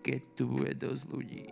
Keď 0.00 0.20
tu 0.36 0.48
bude 0.48 0.72
dosť 0.76 1.04
ľudí. 1.08 1.44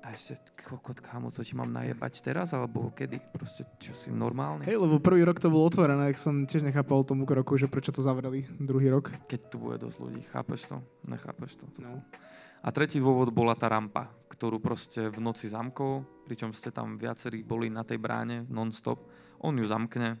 A 0.00 0.16
ešte, 0.16 0.40
kokot, 0.64 0.96
kámo, 1.04 1.28
to 1.28 1.44
ti 1.44 1.52
mám 1.52 1.68
najebať 1.76 2.24
teraz, 2.24 2.56
alebo 2.56 2.88
kedy? 2.96 3.20
Proste, 3.36 3.68
čo 3.76 3.92
si 3.92 4.08
normálny? 4.08 4.64
Hej, 4.64 4.80
lebo 4.80 4.96
prvý 4.96 5.28
rok 5.28 5.36
to 5.36 5.52
bolo 5.52 5.68
otvorené, 5.68 6.08
tak 6.08 6.16
som 6.16 6.48
tiež 6.48 6.64
nechápal 6.64 7.04
tomu 7.04 7.28
kroku, 7.28 7.60
že 7.60 7.68
prečo 7.68 7.92
to 7.92 8.00
zavreli 8.00 8.48
druhý 8.56 8.88
rok. 8.88 9.12
Keď 9.28 9.40
tu 9.52 9.60
bude 9.60 9.76
dosť 9.76 9.96
ľudí, 10.00 10.24
chápeš 10.32 10.72
to? 10.72 10.80
Nechápeš 11.04 11.60
to? 11.60 11.68
No. 11.84 12.00
A 12.60 12.68
tretí 12.68 13.00
dôvod 13.00 13.32
bola 13.32 13.56
tá 13.56 13.72
rampa, 13.72 14.12
ktorú 14.28 14.60
proste 14.60 15.08
v 15.08 15.18
noci 15.20 15.48
zamkol, 15.48 16.04
pričom 16.28 16.52
ste 16.52 16.68
tam 16.68 17.00
viacerí 17.00 17.40
boli 17.40 17.72
na 17.72 17.80
tej 17.88 17.96
bráne 17.96 18.44
non-stop. 18.52 19.00
On 19.40 19.56
ju 19.56 19.64
zamkne 19.64 20.20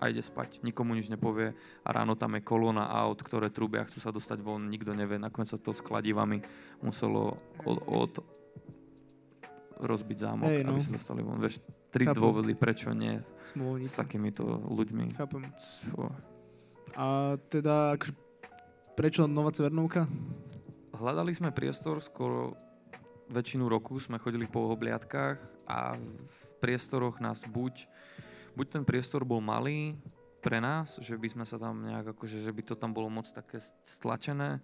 a 0.00 0.08
ide 0.08 0.22
spať. 0.22 0.62
Nikomu 0.62 0.94
nič 0.94 1.10
nepovie 1.10 1.52
a 1.82 1.88
ráno 1.90 2.14
tam 2.14 2.38
je 2.38 2.46
kolóna 2.46 2.88
aut, 2.88 3.20
ktoré 3.20 3.50
trúbia, 3.50 3.84
chcú 3.84 3.98
sa 3.98 4.14
dostať 4.14 4.38
von, 4.40 4.70
nikto 4.70 4.94
nevie. 4.94 5.18
Nakoniec 5.18 5.50
sa 5.50 5.58
to 5.58 5.74
s 5.74 5.82
kladivami 5.82 6.40
muselo 6.80 7.36
od, 7.66 7.78
od 7.84 8.12
rozbiť 9.80 10.18
zámok, 10.20 10.48
hey, 10.48 10.62
no. 10.62 10.76
aby 10.76 10.80
sa 10.80 10.94
dostali 10.94 11.20
von. 11.26 11.42
Vieš, 11.42 11.60
tri 11.90 12.06
Chápem. 12.06 12.16
dôvody, 12.16 12.52
prečo 12.54 12.94
nie 12.94 13.18
s 13.18 13.52
Smolnica. 13.52 13.98
takýmito 14.06 14.44
ľuďmi. 14.46 15.18
Chápem. 15.18 15.50
Fú. 15.90 16.08
A 16.94 17.34
teda, 17.50 17.98
akože, 17.98 18.12
prečo 18.94 19.26
Nová 19.26 19.50
Cvernovka? 19.50 20.06
Hľadali 21.00 21.32
sme 21.32 21.48
priestor, 21.50 22.04
skoro 22.04 22.52
väčšinu 23.32 23.64
roku 23.66 23.96
sme 23.96 24.20
chodili 24.20 24.44
po 24.44 24.68
obliadkách 24.68 25.38
a 25.64 25.96
v 25.96 26.40
priestoroch 26.60 27.16
nás 27.24 27.46
buď, 27.48 27.88
buď 28.52 28.66
ten 28.68 28.84
priestor 28.84 29.24
bol 29.24 29.40
malý 29.40 29.96
pre 30.44 30.60
nás, 30.60 31.00
že 31.00 31.16
by 31.16 31.28
sme 31.32 31.44
sa 31.48 31.56
tam 31.56 31.80
nejak 31.80 32.12
akože, 32.12 32.44
že 32.44 32.52
by 32.52 32.62
to 32.68 32.74
tam 32.76 32.92
bolo 32.92 33.08
moc 33.08 33.24
také 33.32 33.56
stlačené, 33.84 34.60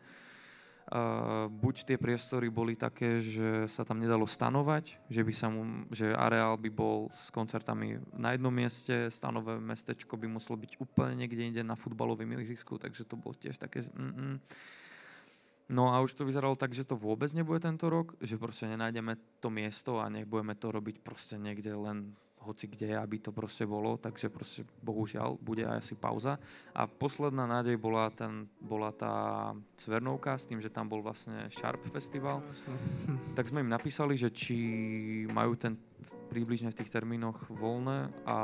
Uh, 0.87 1.51
buď 1.51 1.83
tie 1.83 1.99
priestory 1.99 2.46
boli 2.46 2.79
také, 2.79 3.18
že 3.18 3.66
sa 3.66 3.83
tam 3.83 3.99
nedalo 3.99 4.22
stanovať, 4.22 5.03
že, 5.11 5.27
by 5.27 5.35
sa 5.35 5.51
mu, 5.51 5.83
že 5.90 6.14
areál 6.14 6.55
by 6.55 6.70
bol 6.70 7.11
s 7.11 7.27
koncertami 7.35 7.99
na 8.14 8.38
jednom 8.38 8.55
mieste, 8.55 9.11
stanové 9.11 9.59
mestečko 9.59 10.14
by 10.14 10.31
muselo 10.31 10.55
byť 10.55 10.79
úplne 10.79 11.18
niekde 11.18 11.42
inde 11.42 11.62
na 11.66 11.75
futbalovém 11.75 12.31
ihrisku, 12.38 12.79
takže 12.79 13.03
to 13.03 13.18
bolo 13.18 13.35
tiež 13.35 13.59
také... 13.59 13.83
Mm-mm. 13.99 14.38
No 15.66 15.90
a 15.90 15.98
už 15.98 16.14
to 16.14 16.22
vyzeralo 16.22 16.55
tak, 16.55 16.70
že 16.70 16.87
to 16.87 16.94
vôbec 16.94 17.26
nebude 17.35 17.59
tento 17.59 17.90
rok, 17.90 18.14
že 18.22 18.38
proste 18.38 18.70
nenájdeme 18.70 19.18
to 19.42 19.50
miesto 19.50 19.98
a 19.98 20.07
nech 20.07 20.22
budeme 20.22 20.55
to 20.55 20.70
robiť 20.70 21.02
proste 21.02 21.35
niekde 21.42 21.74
len 21.74 22.14
hoci 22.46 22.70
kde, 22.70 22.94
aby 22.94 23.18
to 23.18 23.35
proste 23.35 23.66
bolo, 23.66 23.98
takže 23.98 24.31
proste 24.31 24.62
bohužiaľ 24.79 25.35
bude 25.42 25.66
aj 25.66 25.83
asi 25.83 25.94
pauza. 25.98 26.38
A 26.70 26.87
posledná 26.87 27.42
nádej 27.50 27.74
bola, 27.74 28.07
ten, 28.14 28.46
bola 28.62 28.94
tá 28.94 29.50
Cvernovka 29.74 30.38
s 30.38 30.46
tým, 30.46 30.62
že 30.62 30.70
tam 30.70 30.87
bol 30.87 31.02
vlastne 31.02 31.50
Sharp 31.50 31.83
Festival. 31.90 32.38
Tak 33.35 33.50
sme 33.50 33.66
im 33.66 33.74
napísali, 33.74 34.14
že 34.14 34.31
či 34.31 34.57
majú 35.26 35.59
ten 35.59 35.74
približne 36.28 36.68
v 36.68 36.78
tých 36.82 36.92
termínoch 36.92 37.48
voľné 37.48 38.12
a 38.28 38.37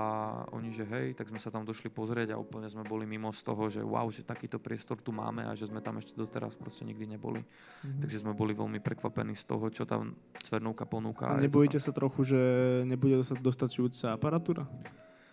oni, 0.54 0.72
že 0.72 0.88
hej, 0.88 1.12
tak 1.12 1.28
sme 1.28 1.36
sa 1.36 1.52
tam 1.52 1.66
došli 1.66 1.92
pozrieť 1.92 2.32
a 2.32 2.40
úplne 2.40 2.66
sme 2.66 2.86
boli 2.86 3.04
mimo 3.04 3.28
z 3.30 3.42
toho, 3.44 3.68
že 3.68 3.84
wow, 3.84 4.08
že 4.08 4.24
takýto 4.24 4.56
priestor 4.56 4.98
tu 4.98 5.12
máme 5.12 5.44
a 5.44 5.52
že 5.52 5.68
sme 5.68 5.84
tam 5.84 6.00
ešte 6.00 6.16
doteraz 6.16 6.56
proste 6.56 6.88
nikdy 6.88 7.18
neboli. 7.18 7.44
Mm-hmm. 7.44 8.00
Takže 8.00 8.20
sme 8.24 8.32
boli 8.32 8.56
veľmi 8.56 8.80
prekvapení 8.80 9.36
z 9.36 9.44
toho, 9.44 9.68
čo 9.68 9.84
tam 9.84 10.16
Cvernovka 10.40 10.88
ponúka. 10.88 11.28
A 11.28 11.36
nebojíte 11.36 11.76
sa 11.76 11.92
trochu, 11.92 12.34
že 12.34 12.40
nebude 12.88 13.20
dostačujúca 13.20 14.16
aparatúra? 14.16 14.64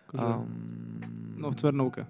Akože, 0.09 0.25
um, 0.25 1.39
no 1.39 1.53
v 1.53 1.55
Cvernovke 1.55 2.03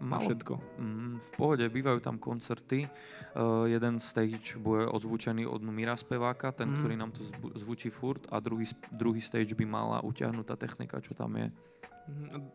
má 0.00 0.18
všetko. 0.18 0.54
Mm, 0.80 1.14
v 1.20 1.30
pohode, 1.36 1.64
bývajú 1.68 2.00
tam 2.00 2.16
koncerty. 2.16 2.88
Uh, 3.36 3.68
jeden 3.68 4.00
stage 4.00 4.56
bude 4.56 4.88
ozvučený 4.88 5.44
od 5.44 5.60
Mira 5.62 5.96
speváka, 5.96 6.52
ten, 6.52 6.72
mm. 6.72 6.76
ktorý 6.80 6.94
nám 6.96 7.10
to 7.12 7.22
zvučí 7.60 7.92
furt 7.92 8.24
a 8.32 8.40
druhý, 8.40 8.64
druhý 8.90 9.20
stage 9.20 9.52
by 9.52 9.68
mala 9.68 10.00
utiahnutá 10.00 10.56
technika, 10.56 10.98
čo 11.04 11.12
tam 11.12 11.36
je. 11.36 11.52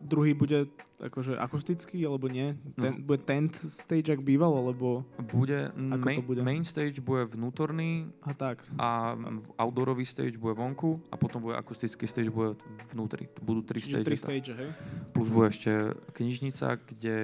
Druhý 0.00 0.32
bude 0.32 0.70
akože 0.96 1.36
akustický, 1.36 2.00
alebo 2.08 2.32
nie? 2.32 2.56
Ten, 2.80 3.02
no. 3.02 3.12
Bude 3.12 3.20
tent 3.20 3.52
stage, 3.52 4.08
ak 4.08 4.24
býval, 4.24 4.48
alebo... 4.48 5.04
Bude, 5.28 5.68
ako 5.74 6.06
main, 6.06 6.16
to 6.16 6.24
bude? 6.24 6.40
main 6.40 6.64
stage 6.64 7.04
bude 7.04 7.28
vnútorný 7.28 8.08
a, 8.24 8.32
tak. 8.32 8.64
a 8.80 9.12
outdoorový 9.60 10.08
stage 10.08 10.40
bude 10.40 10.56
vonku 10.56 10.96
a 11.12 11.20
potom 11.20 11.44
bude 11.44 11.60
akustický 11.60 12.08
stage 12.08 12.32
bude 12.32 12.56
vnútri. 12.88 13.28
Budú 13.44 13.60
tri 13.60 13.84
Čiže 13.84 14.00
stage. 14.00 14.06
Tri 14.08 14.16
stage, 14.16 14.50
hej? 14.56 14.70
Plus 15.12 15.28
bude 15.28 15.52
ešte 15.52 15.72
knižnica, 16.16 16.80
kde 16.88 17.16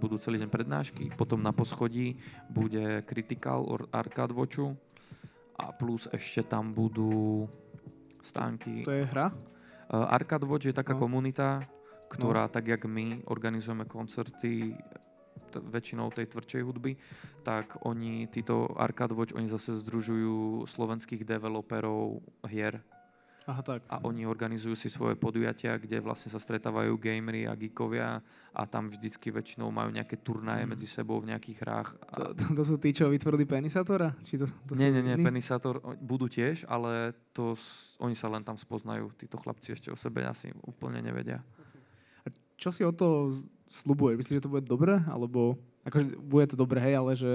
budú 0.00 0.16
celý 0.16 0.40
deň 0.40 0.48
prednášky. 0.48 1.12
Potom 1.12 1.44
na 1.44 1.52
poschodí 1.52 2.16
bude 2.48 3.04
Critical 3.04 3.68
or 3.68 3.84
Arcade 3.92 4.32
Watchu 4.32 4.72
a 5.60 5.74
plus 5.74 6.08
ešte 6.14 6.46
tam 6.46 6.72
budú 6.72 7.44
stánky. 8.24 8.88
To 8.88 8.94
je 8.94 9.04
hra? 9.04 9.34
Uh, 9.88 10.04
Arcade 10.12 10.44
Watch 10.44 10.68
je 10.68 10.76
taká 10.76 10.92
no. 10.92 11.00
komunita, 11.00 11.64
ktorá 12.08 12.48
no. 12.48 12.52
tak, 12.52 12.68
jak 12.68 12.82
my 12.88 13.24
organizujeme 13.28 13.84
koncerty 13.84 14.74
t- 15.48 15.62
väčšinou 15.64 16.12
tej 16.12 16.28
tvrdšej 16.28 16.62
hudby, 16.64 16.96
tak 17.44 17.80
oni, 17.84 18.28
títo 18.28 18.68
Arcade 18.76 19.16
Watch, 19.16 19.36
oni 19.36 19.48
zase 19.48 19.76
združujú 19.80 20.64
slovenských 20.68 21.24
developerov 21.24 22.20
hier 22.48 22.80
Aha, 23.48 23.64
tak. 23.64 23.80
A 23.88 24.04
oni 24.04 24.28
organizujú 24.28 24.76
si 24.76 24.92
svoje 24.92 25.16
podujatia, 25.16 25.80
kde 25.80 26.04
vlastne 26.04 26.28
sa 26.28 26.36
stretávajú 26.36 27.00
gamery 27.00 27.48
a 27.48 27.56
geekovia 27.56 28.20
a 28.52 28.62
tam 28.68 28.92
vždycky 28.92 29.32
väčšinou 29.32 29.72
majú 29.72 29.88
nejaké 29.88 30.20
turnaje 30.20 30.68
mm. 30.68 30.70
medzi 30.76 30.84
sebou 30.84 31.16
v 31.24 31.32
nejakých 31.32 31.64
hrách. 31.64 31.88
A... 32.12 32.12
To, 32.12 32.24
to, 32.36 32.44
to 32.52 32.62
sú 32.68 32.76
tí, 32.76 32.92
čo 32.92 33.08
vytvorili 33.08 33.48
Penisatora? 33.48 34.12
Či 34.20 34.44
to, 34.44 34.52
to 34.68 34.76
nie, 34.76 34.92
nie, 34.92 35.00
nie, 35.00 35.16
Penisator 35.16 35.80
budú 35.96 36.28
tiež, 36.28 36.68
ale 36.68 37.16
to, 37.32 37.56
oni 38.04 38.12
sa 38.12 38.28
len 38.28 38.44
tam 38.44 38.60
spoznajú. 38.60 39.16
Títo 39.16 39.40
chlapci 39.40 39.72
ešte 39.72 39.88
o 39.88 39.96
sebe 39.96 40.28
asi 40.28 40.52
úplne 40.68 41.00
nevedia. 41.00 41.40
Čo 42.58 42.74
si 42.74 42.82
o 42.82 42.90
to 42.90 43.30
slubuje? 43.70 44.18
Myslíš, 44.18 44.42
že 44.42 44.44
to 44.44 44.52
bude 44.52 44.66
dobré? 44.66 44.98
Alebo, 45.06 45.54
akože 45.86 46.18
bude 46.18 46.46
to 46.50 46.56
dobré, 46.58 46.82
hej, 46.82 46.94
ale 46.98 47.12
že 47.14 47.32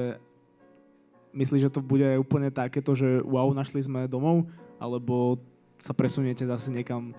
myslíš, 1.32 1.72
že 1.72 1.74
to 1.74 1.82
bude 1.82 2.06
úplne 2.20 2.52
takéto, 2.52 2.92
že 2.94 3.24
wow, 3.24 3.50
našli 3.56 3.80
sme 3.80 4.12
domov? 4.12 4.52
Alebo 4.78 5.40
sa 5.80 5.96
presuniete 5.96 6.44
zase 6.44 6.70
niekam 6.76 7.16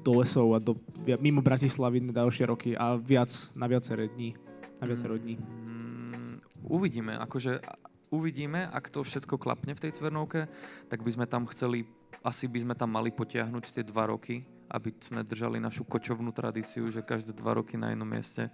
do 0.00 0.22
lesov 0.22 0.56
a 0.56 0.58
do, 0.62 0.78
mimo 1.20 1.44
Bratislavy 1.44 2.00
na 2.00 2.14
ďalšie 2.14 2.44
roky 2.48 2.70
a 2.72 2.96
viac, 2.96 3.28
na 3.52 3.68
viaceré 3.68 4.08
dní. 4.08 4.32
Na 4.80 4.88
viacero 4.88 5.20
dní. 5.20 5.36
Mm, 5.36 6.40
uvidíme, 6.64 7.12
akože 7.20 7.60
uvidíme, 8.08 8.64
ak 8.72 8.88
to 8.88 9.04
všetko 9.04 9.36
klapne 9.36 9.76
v 9.76 9.82
tej 9.82 9.92
Cvernovke, 10.00 10.48
tak 10.88 11.04
by 11.04 11.10
sme 11.12 11.26
tam 11.28 11.44
chceli, 11.52 11.84
asi 12.24 12.48
by 12.48 12.64
sme 12.64 12.74
tam 12.74 12.96
mali 12.96 13.12
potiahnuť 13.12 13.64
tie 13.76 13.84
dva 13.84 14.08
roky, 14.08 14.40
aby 14.70 14.94
sme 15.02 15.26
držali 15.26 15.58
našu 15.58 15.82
kočovnú 15.84 16.30
tradíciu, 16.30 16.86
že 16.88 17.02
každé 17.02 17.34
dva 17.34 17.58
roky 17.58 17.74
na 17.74 17.90
jednom 17.90 18.06
mieste. 18.06 18.48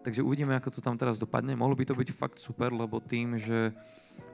Takže 0.00 0.24
uvidíme, 0.24 0.56
ako 0.56 0.70
to 0.72 0.80
tam 0.80 0.96
teraz 0.96 1.20
dopadne. 1.20 1.52
Mohlo 1.52 1.76
by 1.76 1.84
to 1.84 1.94
byť 1.98 2.08
fakt 2.16 2.38
super, 2.40 2.72
lebo 2.72 3.04
tým, 3.04 3.36
že 3.36 3.76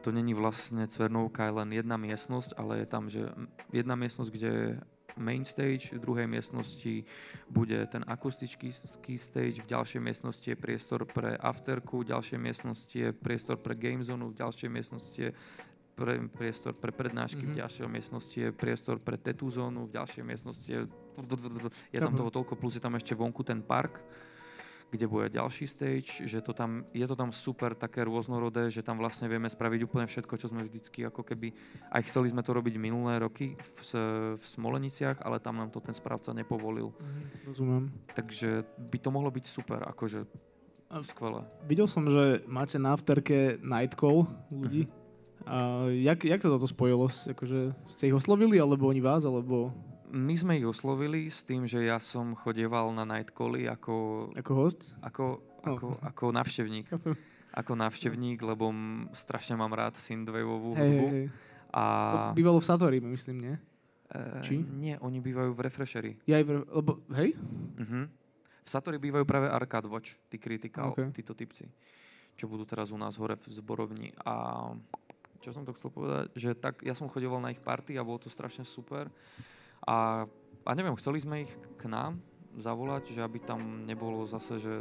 to 0.04 0.14
není 0.14 0.30
vlastne 0.30 0.86
Cvernovka, 0.86 1.50
je 1.50 1.58
len 1.58 1.70
jedna 1.74 1.96
miestnosť, 1.98 2.54
ale 2.54 2.84
je 2.84 2.86
tam, 2.86 3.10
že 3.10 3.26
jedna 3.74 3.98
miestnosť, 3.98 4.30
kde 4.30 4.50
je 4.50 4.68
main 5.16 5.44
stage, 5.44 5.96
v 5.96 5.98
druhej 5.98 6.28
miestnosti 6.28 7.02
bude 7.48 7.78
ten 7.88 8.04
akustický 8.06 9.16
stage, 9.16 9.64
v 9.64 9.70
ďalšej 9.72 10.00
miestnosti 10.00 10.46
je 10.46 10.56
priestor 10.56 11.08
pre 11.08 11.34
afterku, 11.40 12.04
v 12.04 12.12
ďalšej 12.12 12.38
miestnosti 12.38 12.96
je 12.96 13.10
priestor 13.16 13.56
pre 13.56 13.74
game 13.74 14.04
zone, 14.04 14.28
v 14.28 14.36
ďalšej 14.36 14.68
miestnosti 14.68 15.18
je 15.18 15.30
pre, 15.96 16.20
priestor 16.28 16.76
pre 16.76 16.92
prednášky, 16.92 17.40
mm-hmm. 17.42 17.56
v 17.56 17.58
mhm. 17.58 17.62
ďalšej 17.64 17.86
miestnosti 17.88 18.36
je 18.36 18.50
priestor 18.52 18.96
pre 19.00 19.16
tetú 19.16 19.48
zónu, 19.48 19.88
v 19.88 19.96
ďalšej 19.96 20.24
miestnosti 20.24 20.68
je... 20.68 20.84
Je 21.92 21.98
tam 22.00 22.12
toho 22.12 22.30
toľko, 22.30 22.58
plus 22.58 22.76
je 22.76 22.82
tam 22.82 22.94
ešte 22.96 23.16
vonku 23.16 23.40
ten 23.46 23.62
park 23.64 24.02
kde 24.90 25.06
bude 25.10 25.34
ďalší 25.34 25.66
stage, 25.66 26.22
že 26.24 26.38
to 26.38 26.54
tam, 26.54 26.86
je 26.94 27.02
to 27.06 27.18
tam 27.18 27.34
super 27.34 27.74
také 27.74 28.06
rôznorodé, 28.06 28.70
že 28.70 28.86
tam 28.86 29.02
vlastne 29.02 29.26
vieme 29.26 29.50
spraviť 29.50 29.80
úplne 29.82 30.06
všetko, 30.06 30.34
čo 30.38 30.46
sme 30.46 30.62
vždycky 30.62 31.02
ako 31.02 31.26
keby, 31.26 31.50
aj 31.90 32.06
chceli 32.06 32.30
sme 32.30 32.46
to 32.46 32.54
robiť 32.54 32.78
minulé 32.78 33.18
roky 33.18 33.58
v, 33.58 33.78
v 34.38 34.44
Smoleniciach, 34.46 35.26
ale 35.26 35.42
tam 35.42 35.58
nám 35.58 35.74
to 35.74 35.82
ten 35.82 35.94
správca 35.94 36.30
nepovolil. 36.30 36.94
Mhm, 36.94 37.22
rozumiem. 37.50 37.84
Takže 38.14 38.62
by 38.78 38.98
to 39.02 39.08
mohlo 39.10 39.30
byť 39.34 39.44
super, 39.44 39.82
akože 39.90 40.22
skvelé. 41.02 41.42
Videl 41.66 41.90
som, 41.90 42.06
že 42.06 42.46
máte 42.46 42.78
na 42.78 42.94
afterke 42.94 43.58
night 43.58 43.98
call 43.98 44.30
ľudí. 44.54 44.86
Uh-huh. 44.86 45.04
A 45.46 45.56
jak, 45.90 46.26
jak 46.26 46.42
sa 46.42 46.50
toto 46.50 46.66
spojilo? 46.66 47.06
Akože 47.06 47.74
ste 47.94 48.10
ich 48.10 48.16
oslovili, 48.16 48.58
alebo 48.58 48.90
oni 48.90 48.98
vás, 48.98 49.22
alebo 49.22 49.70
my 50.16 50.34
sme 50.34 50.52
ich 50.56 50.64
oslovili 50.64 51.28
s 51.28 51.44
tým, 51.44 51.68
že 51.68 51.84
ja 51.84 52.00
som 52.00 52.32
chodieval 52.32 52.88
na 52.96 53.04
Nightcally 53.04 53.68
ako... 53.68 54.28
Ako 54.32 54.52
host? 54.56 54.80
Ako, 55.04 55.44
ako, 55.60 55.86
oh. 55.92 56.00
ako 56.00 56.24
navštevník. 56.32 56.88
ako 57.56 57.72
navštevník, 57.76 58.40
lebo 58.40 58.72
strašne 59.12 59.56
mám 59.56 59.72
rád 59.76 59.96
synthwaveovú 59.96 60.76
hudbu. 60.76 61.06
Hey, 61.12 61.24
hey. 61.24 61.26
A... 61.72 61.82
To 62.12 62.18
bývalo 62.36 62.60
v 62.60 62.66
Satori, 62.68 62.98
myslím, 63.00 63.36
nie? 63.40 63.54
E, 64.08 64.40
Či? 64.40 64.60
Nie, 64.60 64.96
oni 65.00 65.20
bývajú 65.20 65.52
v 65.52 65.60
Refreshery. 65.60 66.12
Ja 66.24 66.40
aj 66.40 66.44
v, 66.44 66.50
lebo, 66.64 66.90
hej? 67.16 67.36
Uh-huh. 67.76 68.04
V 68.60 68.68
Satori 68.68 68.96
bývajú 69.00 69.24
práve 69.28 69.48
Arcade 69.48 69.88
Watch, 69.88 70.20
tí 70.32 70.40
Critical, 70.40 70.92
okay. 70.96 71.12
títo 71.12 71.36
typci, 71.36 71.68
čo 72.36 72.48
budú 72.48 72.64
teraz 72.64 72.92
u 72.92 72.98
nás 72.98 73.16
hore 73.20 73.36
v 73.36 73.46
zborovni. 73.48 74.12
A 74.24 74.68
čo 75.40 75.52
som 75.52 75.62
to 75.64 75.72
chcel 75.76 75.92
povedať, 75.92 76.32
že 76.34 76.56
tak 76.56 76.82
ja 76.82 76.96
som 76.96 77.08
chodeval 77.08 77.38
na 77.38 77.52
ich 77.52 77.60
party 77.62 77.96
a 77.96 78.06
bolo 78.06 78.18
to 78.18 78.28
strašne 78.32 78.66
super. 78.66 79.08
A, 79.86 80.26
a 80.66 80.70
neviem, 80.74 80.98
chceli 80.98 81.22
sme 81.22 81.46
ich 81.46 81.52
k 81.78 81.86
nám 81.86 82.18
zavolať, 82.58 83.14
že 83.14 83.20
aby 83.22 83.38
tam 83.38 83.86
nebolo 83.86 84.26
zase, 84.26 84.58
že 84.58 84.74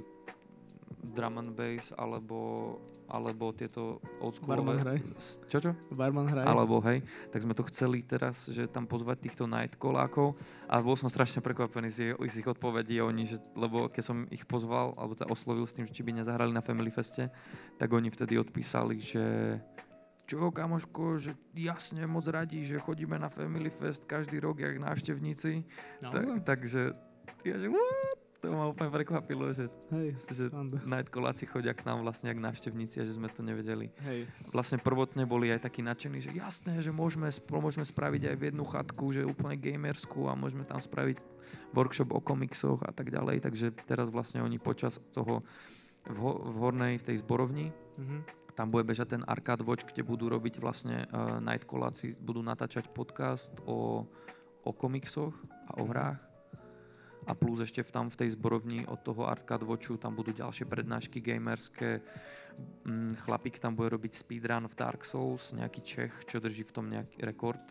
drum 1.14 1.38
and 1.38 1.54
bass, 1.54 1.94
alebo, 1.94 2.78
alebo 3.06 3.54
tieto 3.54 4.02
oldschoolové... 4.18 4.82
Barman 4.82 4.82
hraj. 4.82 5.00
Čo, 5.46 5.58
čo? 5.62 5.72
Barman 5.94 6.26
hraj. 6.26 6.46
Alebo 6.50 6.82
hej, 6.90 7.06
tak 7.30 7.46
sme 7.46 7.54
to 7.54 7.62
chceli 7.70 8.02
teraz, 8.02 8.50
že 8.50 8.66
tam 8.66 8.90
pozvať 8.90 9.22
týchto 9.30 9.46
night 9.46 9.78
kolákov 9.78 10.34
a 10.66 10.82
bol 10.82 10.98
som 10.98 11.06
strašne 11.06 11.46
prekvapený 11.46 11.90
z, 11.94 11.98
ich, 12.18 12.32
z 12.34 12.42
ich 12.42 12.50
odpovedí, 12.50 12.98
oni, 13.06 13.30
že, 13.30 13.38
lebo 13.54 13.86
keď 13.94 14.04
som 14.04 14.18
ich 14.34 14.50
pozval, 14.50 14.98
alebo 14.98 15.14
teda 15.14 15.30
oslovil 15.30 15.70
s 15.70 15.78
tým, 15.78 15.86
že 15.86 15.94
či 15.94 16.02
by 16.02 16.18
nezahrali 16.18 16.50
na 16.50 16.66
Family 16.66 16.90
Feste, 16.90 17.30
tak 17.78 17.94
oni 17.94 18.10
vtedy 18.10 18.42
odpísali, 18.42 18.98
že 18.98 19.24
čo 20.26 20.50
kamoško, 20.50 21.18
že 21.18 21.32
jasne 21.54 22.06
moc 22.06 22.26
radí, 22.26 22.62
že 22.62 22.82
chodíme 22.82 23.16
na 23.16 23.30
Family 23.30 23.70
Fest 23.70 24.06
každý 24.06 24.42
rok, 24.42 24.58
jak 24.58 24.78
návštevníci. 24.78 25.62
No. 26.02 26.10
Ta, 26.10 26.20
takže 26.58 26.98
ja 27.46 27.56
že 27.56 27.70
what? 27.70 28.18
to 28.42 28.54
ma 28.54 28.70
úplne 28.70 28.94
prekvapilo, 28.94 29.50
že, 29.54 29.66
Hej, 29.90 30.22
že 30.30 30.54
sranda. 30.54 30.78
Nightcalláci 30.86 31.50
chodia 31.50 31.74
k 31.74 31.82
nám 31.82 32.06
vlastne 32.06 32.30
jak 32.30 32.38
návštevníci 32.38 33.02
a 33.02 33.08
že 33.08 33.18
sme 33.18 33.26
to 33.26 33.42
nevedeli. 33.42 33.90
Hej. 34.06 34.30
Vlastne 34.54 34.78
prvotne 34.78 35.26
boli 35.26 35.50
aj 35.50 35.66
takí 35.66 35.82
nadšení, 35.82 36.22
že 36.22 36.30
jasné, 36.30 36.78
že 36.78 36.94
môžeme, 36.94 37.26
môžeme 37.50 37.82
spraviť 37.82 38.30
aj 38.30 38.36
v 38.38 38.46
jednu 38.54 38.62
chatku, 38.62 39.10
že 39.10 39.26
úplne 39.26 39.58
gamerskú 39.58 40.30
a 40.30 40.38
môžeme 40.38 40.62
tam 40.62 40.78
spraviť 40.78 41.18
workshop 41.74 42.14
o 42.14 42.22
komiksoch 42.22 42.86
a 42.86 42.94
tak 42.94 43.10
ďalej. 43.10 43.42
Takže 43.42 43.74
teraz 43.86 44.14
vlastne 44.14 44.46
oni 44.46 44.62
počas 44.62 45.02
toho 45.10 45.42
v, 46.06 46.18
ho- 46.22 46.42
v 46.46 46.56
hornej, 46.62 47.02
v 47.02 47.06
tej 47.14 47.18
zborovni, 47.22 47.74
Mhm. 47.98 48.45
Tam 48.56 48.72
bude 48.72 48.88
bežať 48.88 49.20
ten 49.20 49.24
Arcade 49.28 49.68
Watch, 49.68 49.84
kde 49.92 50.08
budú 50.08 50.32
robiť 50.32 50.64
vlastne 50.64 51.04
uh, 51.12 51.44
Nightcalláci, 51.44 52.16
budú 52.24 52.40
natáčať 52.40 52.88
podcast 52.88 53.52
o, 53.68 54.08
o 54.64 54.72
komiksoch 54.72 55.36
a 55.70 55.84
o 55.84 55.86
hrách. 55.92 56.20
A 57.26 57.34
plus 57.34 57.58
ešte 57.66 57.82
v, 57.82 57.90
tam 57.90 58.06
v 58.08 58.22
tej 58.22 58.38
zborovni 58.38 58.86
od 58.86 59.02
toho 59.02 59.26
Arcade 59.26 59.66
Watchu 59.66 59.98
tam 59.98 60.14
budú 60.14 60.30
ďalšie 60.30 60.70
prednášky 60.70 61.20
gamerské. 61.20 62.06
Mm, 62.86 63.18
chlapík 63.18 63.58
tam 63.58 63.74
bude 63.74 63.98
robiť 63.98 64.14
speedrun 64.14 64.70
v 64.70 64.78
Dark 64.78 65.02
Souls, 65.02 65.50
nejaký 65.52 65.82
Čech, 65.82 66.14
čo 66.30 66.38
drží 66.38 66.64
v 66.70 66.74
tom 66.74 66.86
nejaký 66.88 67.26
rekord. 67.26 67.66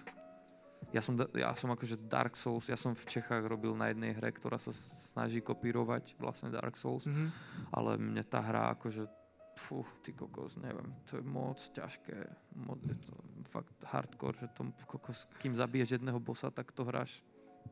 Ja 0.92 1.01
som, 1.01 1.16
ja 1.33 1.55
som 1.57 1.70
akože 1.73 2.03
Dark 2.11 2.35
Souls, 2.37 2.66
ja 2.68 2.77
som 2.77 2.99
v 2.99 3.09
Čechách 3.09 3.47
robil 3.47 3.73
na 3.79 3.94
jednej 3.94 4.12
hre, 4.12 4.35
ktorá 4.35 4.59
sa 4.59 4.75
snaží 4.75 5.40
kopírovať 5.40 6.18
vlastne 6.20 6.53
Dark 6.53 6.77
Souls 6.77 7.07
Mhm. 7.09 7.27
ale 7.73 7.90
mne 7.97 8.23
tá 8.27 8.42
hra 8.42 8.75
akože 8.77 9.07
fú, 9.55 9.87
ty 10.03 10.12
kokos, 10.12 10.59
neviem, 10.59 10.90
to 11.07 11.19
je 11.19 11.23
moc 11.23 11.59
ťažké, 11.59 12.17
moc, 12.59 12.79
je 12.85 12.97
to 12.99 13.14
fakt 13.49 13.75
hardcore, 13.87 14.37
že 14.40 14.49
to 14.55 14.67
kokos, 14.87 15.31
kým 15.38 15.55
zabiješ 15.55 15.99
jedného 15.99 16.19
bossa, 16.19 16.51
tak 16.51 16.75
to 16.75 16.83
hráš 16.85 17.23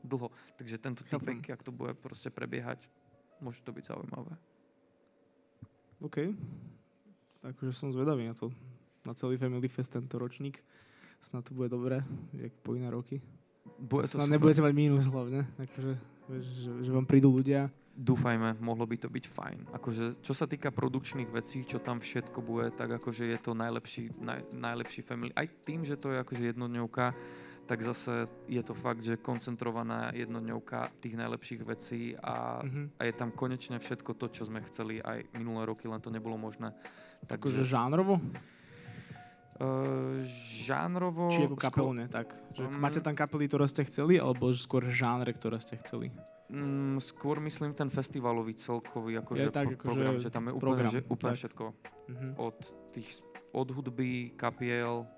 dlho. 0.01 0.31
Takže 0.57 0.79
tento 0.79 1.03
typek, 1.05 1.53
jak 1.53 1.63
to 1.63 1.75
bude 1.75 1.95
proste 1.99 2.31
prebiehať, 2.31 2.87
môže 3.43 3.61
to 3.67 3.75
byť 3.75 3.85
zaujímavé. 3.93 4.33
OK. 6.03 6.35
Takže 7.43 7.75
som 7.75 7.95
zvedavý 7.95 8.27
na 8.27 8.35
to. 8.35 8.51
Na 9.03 9.15
celý 9.19 9.35
Family 9.35 9.67
Fest 9.67 9.91
tento 9.91 10.19
ročník. 10.19 10.63
Snad 11.23 11.47
to 11.47 11.55
bude 11.55 11.71
dobré, 11.71 12.03
jak 12.35 12.55
po 12.63 12.75
iné 12.75 12.91
roky. 12.91 13.23
Bude 13.79 14.07
to 14.07 14.19
Snad 14.19 14.31
nebudete 14.31 14.63
mať 14.63 14.75
mínus 14.75 15.07
hlavne. 15.07 15.47
Takže, 15.59 15.99
že, 16.43 16.71
že 16.83 16.91
vám 16.91 17.07
prídu 17.07 17.31
ľudia. 17.31 17.71
Dúfajme, 17.93 18.57
mohlo 18.57 18.89
by 18.89 18.97
to 18.97 19.13
byť 19.13 19.25
fajn. 19.29 19.59
Akože, 19.77 20.25
čo 20.25 20.33
sa 20.33 20.49
týka 20.49 20.73
produkčných 20.73 21.29
vecí, 21.29 21.61
čo 21.63 21.77
tam 21.77 22.01
všetko 22.01 22.41
bude, 22.41 22.73
tak 22.73 22.89
akože 22.89 23.29
je 23.29 23.39
to 23.39 23.53
najlepší, 23.53 24.17
naj, 24.17 24.49
najlepší 24.51 25.05
family. 25.05 25.29
Aj 25.37 25.45
tým, 25.45 25.85
že 25.85 26.01
to 26.01 26.09
je 26.09 26.17
akože 26.19 26.57
jednodňovka, 26.57 27.13
tak 27.63 27.79
zase 27.79 28.27
je 28.49 28.59
to 28.59 28.73
fakt, 28.73 29.05
že 29.05 29.21
koncentrovaná 29.21 30.09
jednodňovka 30.17 30.89
tých 30.99 31.15
najlepších 31.15 31.63
vecí 31.63 32.17
a, 32.17 32.65
Mhm. 32.65 32.97
a 32.97 33.03
je 33.05 33.13
tam 33.13 33.29
konečne 33.31 33.77
všetko 33.77 34.17
to, 34.17 34.27
čo 34.31 34.49
sme 34.49 34.65
chceli 34.65 34.99
aj 34.99 35.29
minulé 35.37 35.69
roky, 35.69 35.85
len 35.85 36.01
to 36.01 36.09
nebolo 36.09 36.41
možné. 36.41 36.73
Akože 37.29 37.61
Takže 37.61 37.63
žánrovo? 37.63 38.19
uh, 39.61 40.17
žánrovo... 40.65 41.29
Či 41.29 41.45
ako 41.45 41.57
kapelne, 41.61 42.09
tak. 42.09 42.35
Že 42.57 42.67
Mm. 42.67 42.81
máte 42.81 43.01
tam 43.01 43.15
kapely, 43.15 43.47
ktoré 43.47 43.69
ste 43.69 43.85
chceli, 43.85 44.17
alebo 44.17 44.49
skôr 44.51 44.89
žánre, 44.89 45.31
ktoré 45.31 45.61
ste 45.61 45.77
chceli? 45.77 46.09
Mm, 46.53 47.01
skôr 47.01 47.41
myslím 47.41 47.73
ten 47.73 47.89
festivalový 47.89 48.53
celkový 48.53 49.17
akože 49.25 49.49
tak, 49.49 49.73
pro- 49.73 49.77
akože 49.81 49.89
program, 49.89 50.15
že 50.21 50.29
tam 50.29 50.45
je 50.45 50.53
úplne, 50.53 50.65
program, 50.69 50.93
že, 50.93 51.01
úplne 51.09 51.33
tak. 51.33 51.41
všetko. 51.41 51.65
Mhm. 52.13 52.29
od 52.37 52.59
tých, 52.93 53.11
od 53.57 53.69
hudby, 53.73 54.37
kapiel. 54.37 55.09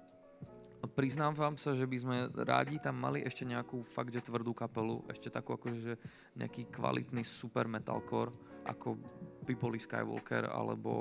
Priznám 0.95 1.35
vám 1.35 1.57
sa, 1.59 1.75
že 1.75 1.89
by 1.89 1.97
sme 1.97 2.17
rádi 2.45 2.79
tam 2.79 3.01
mali 3.03 3.25
ešte 3.25 3.43
nejakú 3.43 3.83
fakt, 3.83 4.15
že 4.15 4.23
tvrdú 4.23 4.55
kapelu, 4.55 5.03
ešte 5.11 5.33
takú 5.33 5.57
akože 5.59 5.79
že 5.81 5.95
nejaký 6.39 6.71
kvalitný 6.71 7.25
super 7.27 7.67
metalcore, 7.67 8.31
ako 8.65 8.97
by 9.45 9.53
boli 9.55 9.77
Skywalker 9.77 10.47
alebo, 10.47 10.93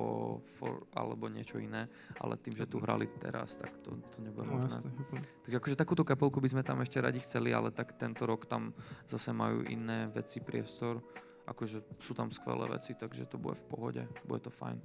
for, 0.54 0.84
alebo 0.92 1.26
niečo 1.26 1.58
iné, 1.58 1.88
ale 2.18 2.36
tým, 2.36 2.54
že 2.54 2.66
tu 2.66 2.76
hrali 2.78 3.08
teraz, 3.16 3.56
tak 3.56 3.72
to, 3.80 3.96
to 4.10 4.20
nebude 4.20 4.44
No, 4.44 4.60
možné. 4.60 4.68
jasné, 4.70 4.90
chápem. 4.92 5.22
Takže 5.42 5.58
akože 5.58 5.76
takúto 5.78 6.04
kapelku 6.04 6.38
by 6.38 6.50
sme 6.50 6.62
tam 6.62 6.78
ešte 6.78 7.00
radi 7.00 7.18
chceli, 7.18 7.50
ale 7.50 7.72
tak 7.72 7.96
tento 7.96 8.24
rok 8.24 8.44
tam 8.44 8.76
zase 9.06 9.32
majú 9.32 9.64
iné 9.64 10.08
veci, 10.10 10.40
priestor. 10.40 11.00
Akože 11.46 11.84
sú 11.98 12.12
tam 12.12 12.28
skvelé 12.30 12.68
veci, 12.70 12.92
takže 12.94 13.24
to 13.26 13.36
bude 13.36 13.56
v 13.56 13.66
pohode, 13.66 14.04
bude 14.24 14.40
to 14.40 14.50
fajn. 14.50 14.80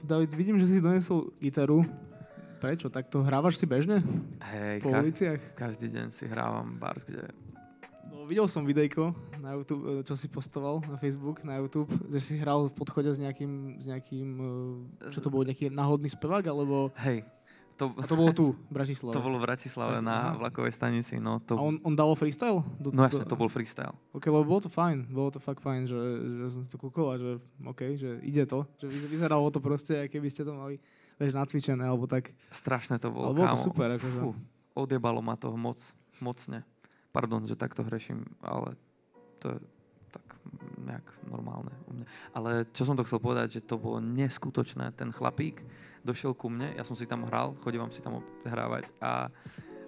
David, 0.00 0.32
vidím, 0.32 0.56
že 0.56 0.66
si 0.66 0.80
donesol 0.80 1.28
gitaru. 1.36 1.84
Prečo? 2.56 2.88
Tak 2.88 3.08
to 3.08 3.20
hrávaš 3.20 3.56
si 3.56 3.64
bežne? 3.64 4.00
Hej, 4.42 4.80
Po 4.80 4.90
ka- 4.90 5.00
uliciach? 5.00 5.40
každý 5.54 5.88
deň 5.90 6.06
si 6.08 6.24
hrávam 6.24 6.76
bars, 6.76 7.04
kde 7.04 7.24
videl 8.30 8.46
som 8.46 8.62
videjko 8.62 9.10
na 9.42 9.58
YouTube, 9.58 9.82
e, 9.82 10.06
čo 10.06 10.14
si 10.14 10.30
postoval 10.30 10.78
na 10.86 10.94
Facebook, 10.94 11.42
na 11.42 11.58
YouTube, 11.58 11.90
že 12.06 12.22
si 12.22 12.38
hral 12.38 12.70
v 12.70 12.74
podchode 12.78 13.10
s 13.10 13.18
nejakým, 13.18 13.82
s 13.82 13.90
nejakým 13.90 14.28
e, 15.02 15.10
čo 15.10 15.18
to 15.18 15.34
bolo, 15.34 15.42
nejaký 15.50 15.66
náhodný 15.74 16.06
spevák, 16.06 16.46
alebo... 16.46 16.94
Hej, 17.02 17.26
to, 17.74 17.96
A 17.96 18.04
to 18.04 18.14
bolo 18.14 18.30
tu, 18.30 18.46
v 18.52 18.72
Bratislave. 18.76 19.14
to 19.18 19.24
bolo 19.24 19.40
v 19.40 19.44
Bratislave 19.50 19.98
na 19.98 20.38
vlakovej 20.38 20.70
stanici, 20.70 21.18
no 21.18 21.42
to... 21.42 21.58
A 21.58 21.62
on, 21.64 21.82
on 21.82 21.98
dalo 21.98 22.14
freestyle? 22.14 22.62
Do, 22.78 22.94
No 22.94 23.02
jasne, 23.02 23.26
to 23.26 23.34
bol 23.34 23.50
freestyle. 23.50 23.96
Ok, 24.14 24.30
lebo 24.30 24.46
bolo 24.46 24.62
to 24.62 24.70
fajn, 24.70 25.10
bolo 25.10 25.34
to 25.34 25.42
fakt 25.42 25.64
fajn, 25.64 25.88
že, 25.90 25.98
že 26.44 26.46
som 26.54 26.62
to 26.68 26.76
kúkol 26.78 27.10
a 27.10 27.16
že 27.18 27.40
ok, 27.66 27.80
že 27.98 28.10
ide 28.22 28.46
to, 28.46 28.68
že 28.78 28.86
vyz- 28.86 29.10
vyzeralo 29.10 29.50
to 29.50 29.58
proste, 29.58 30.06
ako 30.06 30.12
keby 30.12 30.28
ste 30.30 30.46
to 30.46 30.52
mali 30.54 30.78
vieš, 31.16 31.32
nacvičené, 31.36 31.84
alebo 31.84 32.04
tak. 32.08 32.32
Strašné 32.48 32.96
to 32.96 33.12
bolo, 33.12 33.32
Ale 33.32 33.36
bolo 33.36 33.48
to 33.48 33.58
kámo. 33.58 33.66
super, 33.66 33.88
akože. 33.96 34.20
Fú, 34.22 34.30
odjebalo 34.76 35.20
ma 35.20 35.36
to 35.40 35.52
moc, 35.56 35.80
mocne. 36.20 36.64
Pardon, 37.10 37.42
že 37.42 37.58
takto 37.58 37.82
hreším, 37.82 38.22
ale 38.42 38.78
to 39.42 39.56
je 39.56 39.58
tak 40.10 40.26
nejak 40.82 41.06
normálne 41.26 41.70
u 41.86 41.94
mňa. 41.94 42.06
Ale 42.34 42.50
čo 42.74 42.82
som 42.86 42.98
to 42.98 43.06
chcel 43.06 43.22
povedať, 43.22 43.58
že 43.58 43.66
to 43.66 43.78
bolo 43.78 44.02
neskutočné. 44.02 44.94
Ten 44.94 45.14
chlapík 45.14 45.62
došiel 46.02 46.34
ku 46.34 46.50
mne, 46.50 46.74
ja 46.74 46.82
som 46.82 46.98
si 46.98 47.06
tam 47.06 47.26
hral, 47.26 47.54
chodím 47.62 47.86
si 47.94 48.02
tam 48.02 48.22
hrávať 48.46 48.90
a, 48.98 49.28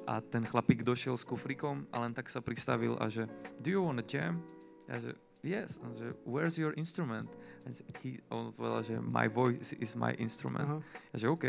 a 0.06 0.14
ten 0.22 0.46
chlapík 0.46 0.86
došiel 0.86 1.18
s 1.18 1.26
kufrikom 1.26 1.86
a 1.90 2.02
len 2.02 2.14
tak 2.14 2.30
sa 2.30 2.42
pristavil 2.42 2.94
a 2.98 3.10
že 3.10 3.26
do 3.58 3.68
you 3.70 3.82
want 3.82 4.02
a 4.02 4.04
jam? 4.06 4.38
Ja 4.86 4.98
že 4.98 5.14
yes. 5.42 5.78
A 5.82 5.86
že 5.98 6.14
where's 6.26 6.58
your 6.58 6.74
instrument? 6.78 7.28
A 7.66 7.70
he, 8.02 8.18
on 8.30 8.50
povedal, 8.54 8.82
že 8.82 8.96
my 8.98 9.26
voice 9.30 9.74
is 9.78 9.94
my 9.94 10.14
instrument. 10.18 10.66
Aha. 10.66 10.78
Ja 11.14 11.16
že 11.18 11.26
OK. 11.30 11.44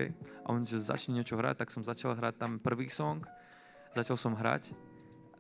A 0.46 0.48
on, 0.54 0.66
že 0.66 0.82
začne 0.82 1.18
niečo 1.18 1.38
hrať, 1.38 1.66
tak 1.66 1.70
som 1.74 1.82
začal 1.86 2.18
hrať 2.18 2.38
tam 2.38 2.52
prvý 2.62 2.90
song. 2.90 3.26
Začal 3.94 4.18
som 4.18 4.34
hrať. 4.34 4.74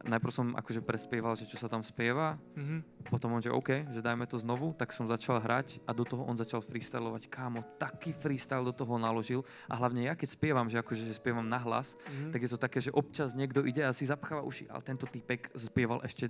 Najprv 0.04 0.34
som 0.36 0.48
akože 0.52 0.84
prespieval, 0.84 1.32
že 1.34 1.48
čo 1.48 1.56
sa 1.56 1.72
tam 1.72 1.80
spieva. 1.80 2.36
Mhm. 2.60 3.08
Potom 3.08 3.32
on, 3.32 3.40
že 3.40 3.48
OK, 3.48 3.88
že 3.88 4.04
dajme 4.04 4.28
to 4.28 4.36
znovu. 4.36 4.76
Tak 4.76 4.92
som 4.92 5.08
začal 5.08 5.40
hrať 5.40 5.80
a 5.88 5.96
do 5.96 6.04
toho 6.04 6.28
on 6.28 6.36
začal 6.36 6.60
freestylovať. 6.60 7.32
Kámo, 7.32 7.64
taký 7.80 8.12
freestyle 8.12 8.68
do 8.68 8.76
toho 8.76 9.00
naložil. 9.00 9.48
A 9.72 9.80
hlavne 9.80 10.04
ja, 10.08 10.14
keď 10.16 10.30
spievam, 10.36 10.68
že 10.68 10.76
akože 10.76 11.08
že 11.08 11.16
spievam 11.16 11.48
na 11.48 11.60
hlas, 11.64 11.96
Mhm. 12.04 12.32
tak 12.36 12.40
je 12.44 12.50
to 12.52 12.60
také, 12.60 12.80
že 12.84 12.92
občas 12.92 13.32
niekto 13.32 13.64
ide 13.64 13.84
a 13.84 13.96
si 13.96 14.04
zapcháva 14.04 14.44
uši. 14.44 14.68
Ale 14.68 14.84
tento 14.84 15.08
typek 15.08 15.48
spieval 15.56 16.04
ešte 16.04 16.28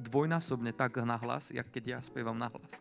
dvojnásobne 0.00 0.72
tak 0.72 0.96
na 1.04 1.20
hlas, 1.20 1.52
jak 1.52 1.68
keď 1.68 1.84
ja 1.86 1.98
spievam 2.00 2.36
na 2.36 2.48
hlas. 2.48 2.80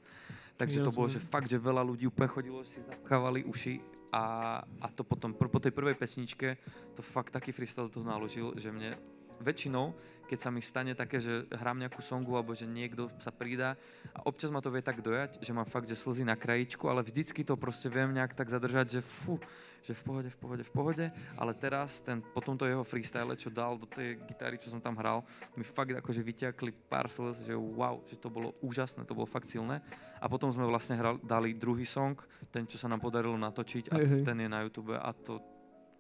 Takže 0.56 0.84
to 0.84 0.92
bolo, 0.92 1.08
že 1.08 1.24
fakt, 1.24 1.48
že 1.48 1.56
veľa 1.56 1.84
ľudí 1.84 2.04
úplne 2.04 2.28
chodilo, 2.28 2.60
si 2.68 2.84
zapchávali 2.84 3.48
uši 3.48 3.80
a, 4.12 4.60
a 4.60 4.88
to 4.92 5.08
potom, 5.08 5.32
po 5.32 5.60
tej 5.60 5.72
prvej 5.72 5.96
pesničke, 5.96 6.60
to 6.96 7.02
fakt 7.02 7.32
taký 7.32 7.56
freestyle 7.56 7.88
do 7.88 8.00
toho 8.00 8.08
naložil, 8.08 8.52
že 8.60 8.68
mne 8.68 9.00
väčšinou, 9.40 9.96
keď 10.30 10.38
sa 10.38 10.54
mi 10.54 10.62
stane 10.62 10.94
také, 10.94 11.18
že 11.18 11.50
hrám 11.50 11.82
nejakú 11.82 12.06
songu 12.06 12.38
alebo 12.38 12.54
že 12.54 12.70
niekto 12.70 13.10
sa 13.18 13.34
pridá 13.34 13.74
a 14.14 14.22
občas 14.30 14.54
ma 14.54 14.62
to 14.62 14.70
vie 14.70 14.86
tak 14.86 15.02
dojať, 15.02 15.42
že 15.42 15.52
mám 15.56 15.66
fakt, 15.66 15.90
že 15.90 15.98
slzy 15.98 16.22
na 16.22 16.38
krajičku, 16.38 16.86
ale 16.86 17.02
vždycky 17.02 17.42
to 17.42 17.58
proste 17.58 17.90
viem 17.90 18.14
nejak 18.14 18.38
tak 18.38 18.46
zadržať, 18.46 19.00
že 19.00 19.02
fú, 19.02 19.42
že 19.82 19.98
v 19.98 20.02
pohode, 20.06 20.30
v 20.30 20.38
pohode, 20.38 20.64
v 20.64 20.72
pohode, 20.72 21.06
ale 21.34 21.52
teraz 21.58 22.04
ten, 22.06 22.22
po 22.22 22.46
tomto 22.46 22.70
jeho 22.70 22.86
freestyle, 22.86 23.34
čo 23.34 23.50
dal 23.50 23.80
do 23.80 23.90
tej 23.90 24.22
gitary, 24.30 24.62
čo 24.62 24.70
som 24.70 24.78
tam 24.78 24.94
hral, 25.02 25.26
mi 25.58 25.66
fakt 25.66 25.98
akože 25.98 26.22
vyťakli 26.22 26.72
pár 26.92 27.10
slz, 27.10 27.50
že 27.50 27.56
wow, 27.58 28.04
že 28.06 28.20
to 28.20 28.30
bolo 28.30 28.54
úžasné, 28.62 29.10
to 29.10 29.18
bolo 29.18 29.26
fakt 29.26 29.50
silné. 29.50 29.82
A 30.22 30.30
potom 30.30 30.52
sme 30.54 30.68
vlastne 30.68 30.94
hral, 31.00 31.18
dali 31.24 31.58
druhý 31.58 31.88
song, 31.88 32.20
ten, 32.54 32.70
čo 32.70 32.78
sa 32.78 32.86
nám 32.86 33.02
podarilo 33.02 33.40
natočiť 33.40 33.90
a 33.90 33.96
Hej, 33.98 34.06
hej. 34.06 34.24
ten 34.28 34.38
je 34.46 34.50
na 34.52 34.62
YouTube 34.62 34.94
a 34.94 35.10
to, 35.16 35.40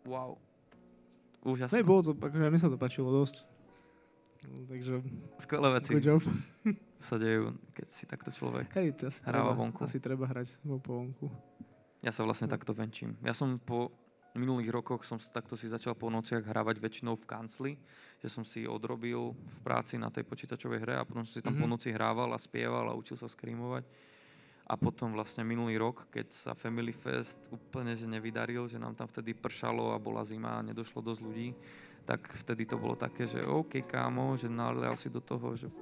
wow, 0.06 0.38
úžasné. 1.42 1.76
Hej, 1.76 1.86
bolo 1.86 2.02
to, 2.02 2.12
akože 2.14 2.46
mne 2.46 2.58
sa 2.58 2.68
to 2.68 2.76
páčilo 2.76 3.10
dosť. 3.12 3.44
Takže, 4.40 5.04
Skvelé 5.38 5.68
veci 5.74 5.92
sa 6.98 7.16
dejú, 7.16 7.44
keď 7.70 7.88
si 7.88 8.04
takto 8.06 8.30
človek. 8.30 8.72
Hej, 8.74 8.96
to 8.96 9.04
asi 9.06 9.20
Hráva 9.22 9.52
treba, 9.52 9.60
vonku. 9.60 9.80
asi 9.84 9.98
treba 9.98 10.26
hrať 10.26 10.48
po 10.80 10.94
vonku. 10.96 11.28
Ja 12.00 12.10
sa 12.10 12.24
vlastne 12.24 12.48
No. 12.48 12.54
takto 12.54 12.72
venčím. 12.72 13.20
Ja 13.20 13.36
som 13.36 13.58
po 13.58 13.92
minulých 14.32 14.72
rokoch 14.72 15.04
som 15.04 15.20
takto 15.20 15.54
si 15.54 15.68
začal 15.68 15.92
po 15.94 16.08
nociach 16.08 16.40
hrávať 16.42 16.80
väčšinou 16.80 17.14
v 17.14 17.26
kancli, 17.26 17.72
že 18.18 18.30
som 18.30 18.44
si 18.44 18.64
odrobil 18.64 19.36
v 19.36 19.58
práci 19.60 19.98
na 19.98 20.08
tej 20.08 20.24
počítačovej 20.24 20.80
hre 20.80 20.96
a 20.96 21.04
potom 21.04 21.28
som 21.28 21.34
si 21.34 21.44
tam 21.44 21.52
Mhm. 21.54 21.60
po 21.60 21.68
noci 21.68 21.90
hrával 21.90 22.32
a 22.32 22.40
spieval 22.40 22.88
a 22.88 22.96
učil 22.96 23.16
sa 23.16 23.28
skrimovať. 23.28 23.84
A 24.70 24.78
potom 24.78 25.18
vlastne 25.18 25.42
minulý 25.42 25.82
rok, 25.82 26.06
keď 26.14 26.30
sa 26.30 26.52
Family 26.54 26.94
Fest 26.94 27.50
úplne 27.50 27.98
že 27.98 28.06
nevydaril, 28.06 28.70
že 28.70 28.78
nám 28.78 28.94
tam 28.94 29.10
vtedy 29.10 29.34
pršalo 29.34 29.98
a 29.98 29.98
bola 29.98 30.22
zima 30.22 30.62
a 30.62 30.66
nedošlo 30.66 31.02
dosť 31.02 31.22
ľudí, 31.26 31.50
tak 32.06 32.30
vtedy 32.30 32.70
to 32.70 32.78
bolo 32.78 32.94
také, 32.94 33.26
že 33.26 33.42
OK 33.42 33.82
kámo, 33.82 34.38
že 34.38 34.46
nalial 34.46 34.94
si 34.94 35.10
do 35.10 35.22
toho, 35.22 35.58
že 35.58 35.74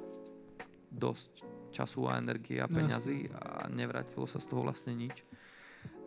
dosť 0.87 1.43
času 1.75 2.07
a 2.07 2.15
energie 2.15 2.63
a 2.63 2.67
No, 2.67 2.79
peňazí 2.79 3.27
a 3.35 3.67
nevrátilo 3.67 4.23
sa 4.23 4.39
z 4.39 4.47
toho 4.47 4.63
vlastne 4.63 4.95
nič. 4.95 5.27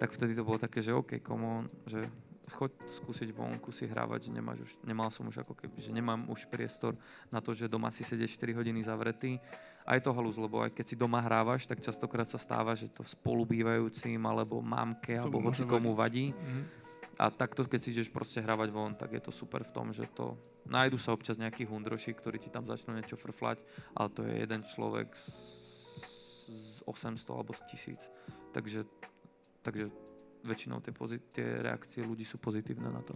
Tak 0.01 0.16
vtedy 0.16 0.33
to 0.33 0.49
bolo 0.49 0.57
také, 0.57 0.81
že 0.81 0.97
OK, 0.97 1.21
come 1.21 1.45
on, 1.45 1.64
že 1.85 2.09
choď 2.53 2.73
skúsiť 2.87 3.31
vonku 3.33 3.71
si 3.71 3.87
hrávať, 3.87 4.29
že 4.29 4.31
nemáš 4.35 4.59
už, 4.67 4.71
nemal 4.85 5.09
som 5.09 5.27
už 5.27 5.43
ako 5.43 5.55
keby, 5.55 5.79
že 5.79 5.95
nemám 5.95 6.27
už 6.29 6.47
priestor 6.51 6.99
na 7.31 7.39
to, 7.39 7.55
že 7.55 7.71
doma 7.71 7.89
si 7.89 8.03
sedieť 8.03 8.37
4 8.37 8.59
hodiny 8.61 8.81
zavretý. 8.83 9.39
A 9.89 9.97
je 9.97 10.05
to 10.05 10.15
halus, 10.15 10.37
lebo 10.37 10.61
aj 10.61 10.77
keď 10.77 10.87
si 10.87 10.95
doma 10.95 11.19
hrávaš, 11.25 11.65
tak 11.65 11.81
častokrát 11.81 12.29
sa 12.29 12.37
stáva, 12.37 12.77
že 12.77 12.93
to 12.93 13.03
spolubývajúcim 13.03 14.21
alebo 14.23 14.61
mamke 14.61 15.17
To 15.19 15.27
alebo 15.27 15.41
môže 15.41 15.65
hoci 15.65 15.71
komu 15.71 15.97
vadí. 15.97 16.31
Mhm. 16.31 16.83
A 17.21 17.29
takto, 17.29 17.69
keď 17.69 17.81
si 17.85 17.93
ideš 17.93 18.09
proste 18.09 18.41
hravať 18.41 18.69
von, 18.73 18.97
tak 18.97 19.13
je 19.13 19.21
to 19.21 19.29
super 19.29 19.61
v 19.61 19.73
tom, 19.77 19.93
že 19.93 20.09
to... 20.17 20.41
Nájdu 20.65 20.97
sa 20.97 21.13
občas 21.13 21.37
nejakí 21.37 21.69
hundroši, 21.69 22.17
ktorí 22.17 22.41
ti 22.41 22.49
tam 22.49 22.65
začnú 22.65 22.97
niečo 22.97 23.21
frflať, 23.21 23.61
ale 23.93 24.09
to 24.09 24.25
je 24.25 24.41
jeden 24.41 24.61
človek 24.65 25.13
z, 25.13 25.29
z 26.49 26.81
800 26.89 27.21
alebo 27.37 27.53
z 27.53 27.61
1000. 27.93 28.57
Takže, 28.57 28.81
takže 29.61 29.93
väčšinou 30.42 30.81
tie, 30.81 30.90
pozit- 30.90 31.26
tie 31.31 31.61
reakcie 31.61 32.00
ľudí 32.00 32.22
sú 32.22 32.37
pozitívne 32.37 32.88
na 32.88 33.00
to. 33.00 33.12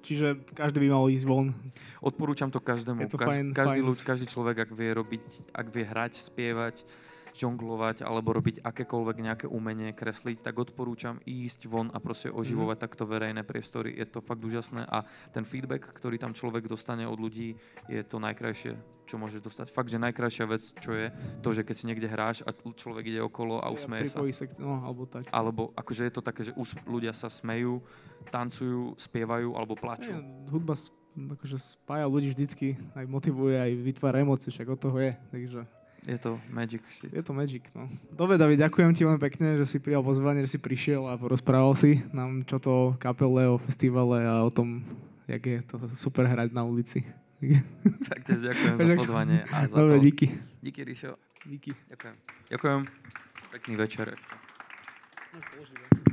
Čiže 0.00 0.40
každý 0.50 0.80
by 0.80 0.88
mal 0.90 1.06
ísť 1.06 1.24
von. 1.24 1.52
Odporúčam 2.00 2.48
to 2.48 2.58
každému. 2.58 3.04
Je 3.04 3.12
to 3.12 3.18
Kaž, 3.18 3.28
fajn- 3.36 3.52
každý, 3.52 3.80
fajn. 3.80 3.88
ľud, 3.88 3.98
každý 4.00 4.26
človek, 4.26 4.56
ak 4.64 4.70
vie 4.72 4.90
robiť, 4.90 5.24
ak 5.52 5.66
vie 5.68 5.84
hrať, 5.84 6.12
spievať, 6.16 6.84
žonglovať 7.34 8.00
alebo 8.00 8.30
robiť 8.30 8.62
akékoľvek 8.62 9.16
nejaké 9.20 9.46
umenie, 9.46 9.90
kresliť, 9.90 10.40
tak 10.40 10.54
odporúčam 10.56 11.18
ísť 11.20 11.66
von 11.66 11.90
a 11.90 11.98
proste 11.98 12.30
oživovať 12.30 12.76
Mhm. 12.76 12.82
takto 12.82 13.04
verejné 13.04 13.42
priestory. 13.42 13.92
Je 13.92 14.06
to 14.06 14.20
fakt 14.20 14.38
úžasné 14.40 14.86
a 14.86 15.02
ten 15.28 15.42
feedback, 15.42 15.82
ktorý 15.84 16.16
tam 16.16 16.30
človek 16.30 16.64
dostane 16.64 17.04
od 17.04 17.16
ľudí, 17.16 17.58
je 17.84 18.00
to 18.00 18.16
najkrajšie, 18.16 18.78
čo 19.04 19.16
môžeš 19.16 19.42
dostať. 19.42 19.66
Fakt, 19.68 19.88
že 19.88 19.98
najkrajšia 19.98 20.46
vec, 20.46 20.62
čo 20.74 20.90
je 20.92 21.10
to, 21.40 21.50
že 21.50 21.60
keď 21.60 21.74
si 21.74 21.84
niekde 21.86 22.06
hráš 22.06 22.40
a 22.40 22.54
človek 22.54 23.04
ide 23.04 23.20
okolo 23.20 23.58
a 23.58 23.68
usmeje 23.68 24.06
sa. 24.08 24.22
Sa. 24.22 24.46
No, 24.58 24.80
alebo 24.80 25.04
tak. 25.04 25.26
Alebo 25.28 25.74
akože 25.74 26.06
je 26.06 26.12
to 26.12 26.22
také, 26.22 26.42
že 26.44 26.52
us- 26.54 26.78
ľudia 26.84 27.10
sa 27.10 27.26
smejú, 27.26 27.82
tancujú, 28.28 28.94
spievajú 28.96 29.52
alebo 29.52 29.74
plačú. 29.74 30.10
Nie, 30.10 30.22
hudba 30.48 30.72
s- 30.72 30.94
akože 31.14 31.58
spája 31.58 32.06
ľudí 32.06 32.30
vždycky, 32.30 32.66
aj 32.92 33.06
motivuje, 33.06 33.54
aj 33.54 33.72
vytvára 33.76 34.18
emócie, 34.18 34.48
však 34.48 34.68
od 34.68 34.78
toho 34.80 34.96
je. 34.98 35.12
Takže 35.30 35.60
Je 36.04 36.18
to 36.20 36.36
magic 36.52 36.84
shit. 36.92 37.08
je 37.12 37.22
to 37.24 37.32
magic. 37.32 37.64
No. 37.72 37.88
Dobre, 38.12 38.36
David, 38.36 38.60
ďakujem 38.60 38.92
ti 38.92 39.08
veľmi 39.08 39.16
pekne, 39.16 39.56
že 39.56 39.64
si 39.64 39.80
prijal 39.80 40.04
pozvanie, 40.04 40.44
že 40.44 40.56
si 40.56 40.58
prišiel 40.60 41.08
a 41.08 41.16
porozprával 41.16 41.72
si 41.72 42.04
nám 42.12 42.44
čo 42.44 42.60
to 42.60 42.70
o 42.70 42.84
kapele, 43.00 43.48
o 43.48 43.56
festivale 43.56 44.20
a 44.20 44.44
o 44.44 44.52
tom, 44.52 44.84
jak 45.24 45.40
je 45.40 45.58
to 45.64 45.80
super 45.96 46.28
hrať 46.28 46.52
na 46.52 46.60
ulici. 46.68 47.08
Taktiež 48.12 48.44
ďakujem 48.52 48.76
za 48.76 48.94
pozvanie 49.00 49.38
a 49.48 49.64
za 49.64 49.76
Dobre, 49.80 49.96
to. 49.96 50.04
díky. 50.04 50.26
Díky, 50.60 50.80
Ríšo. 50.84 51.16
díky. 51.48 51.72
Ďakujem. 51.88 52.14
Ďakujem. 52.52 52.80
Pekný 53.52 53.74
večer 53.80 54.06
ešte. 54.12 54.34
Položiť, 55.34 56.03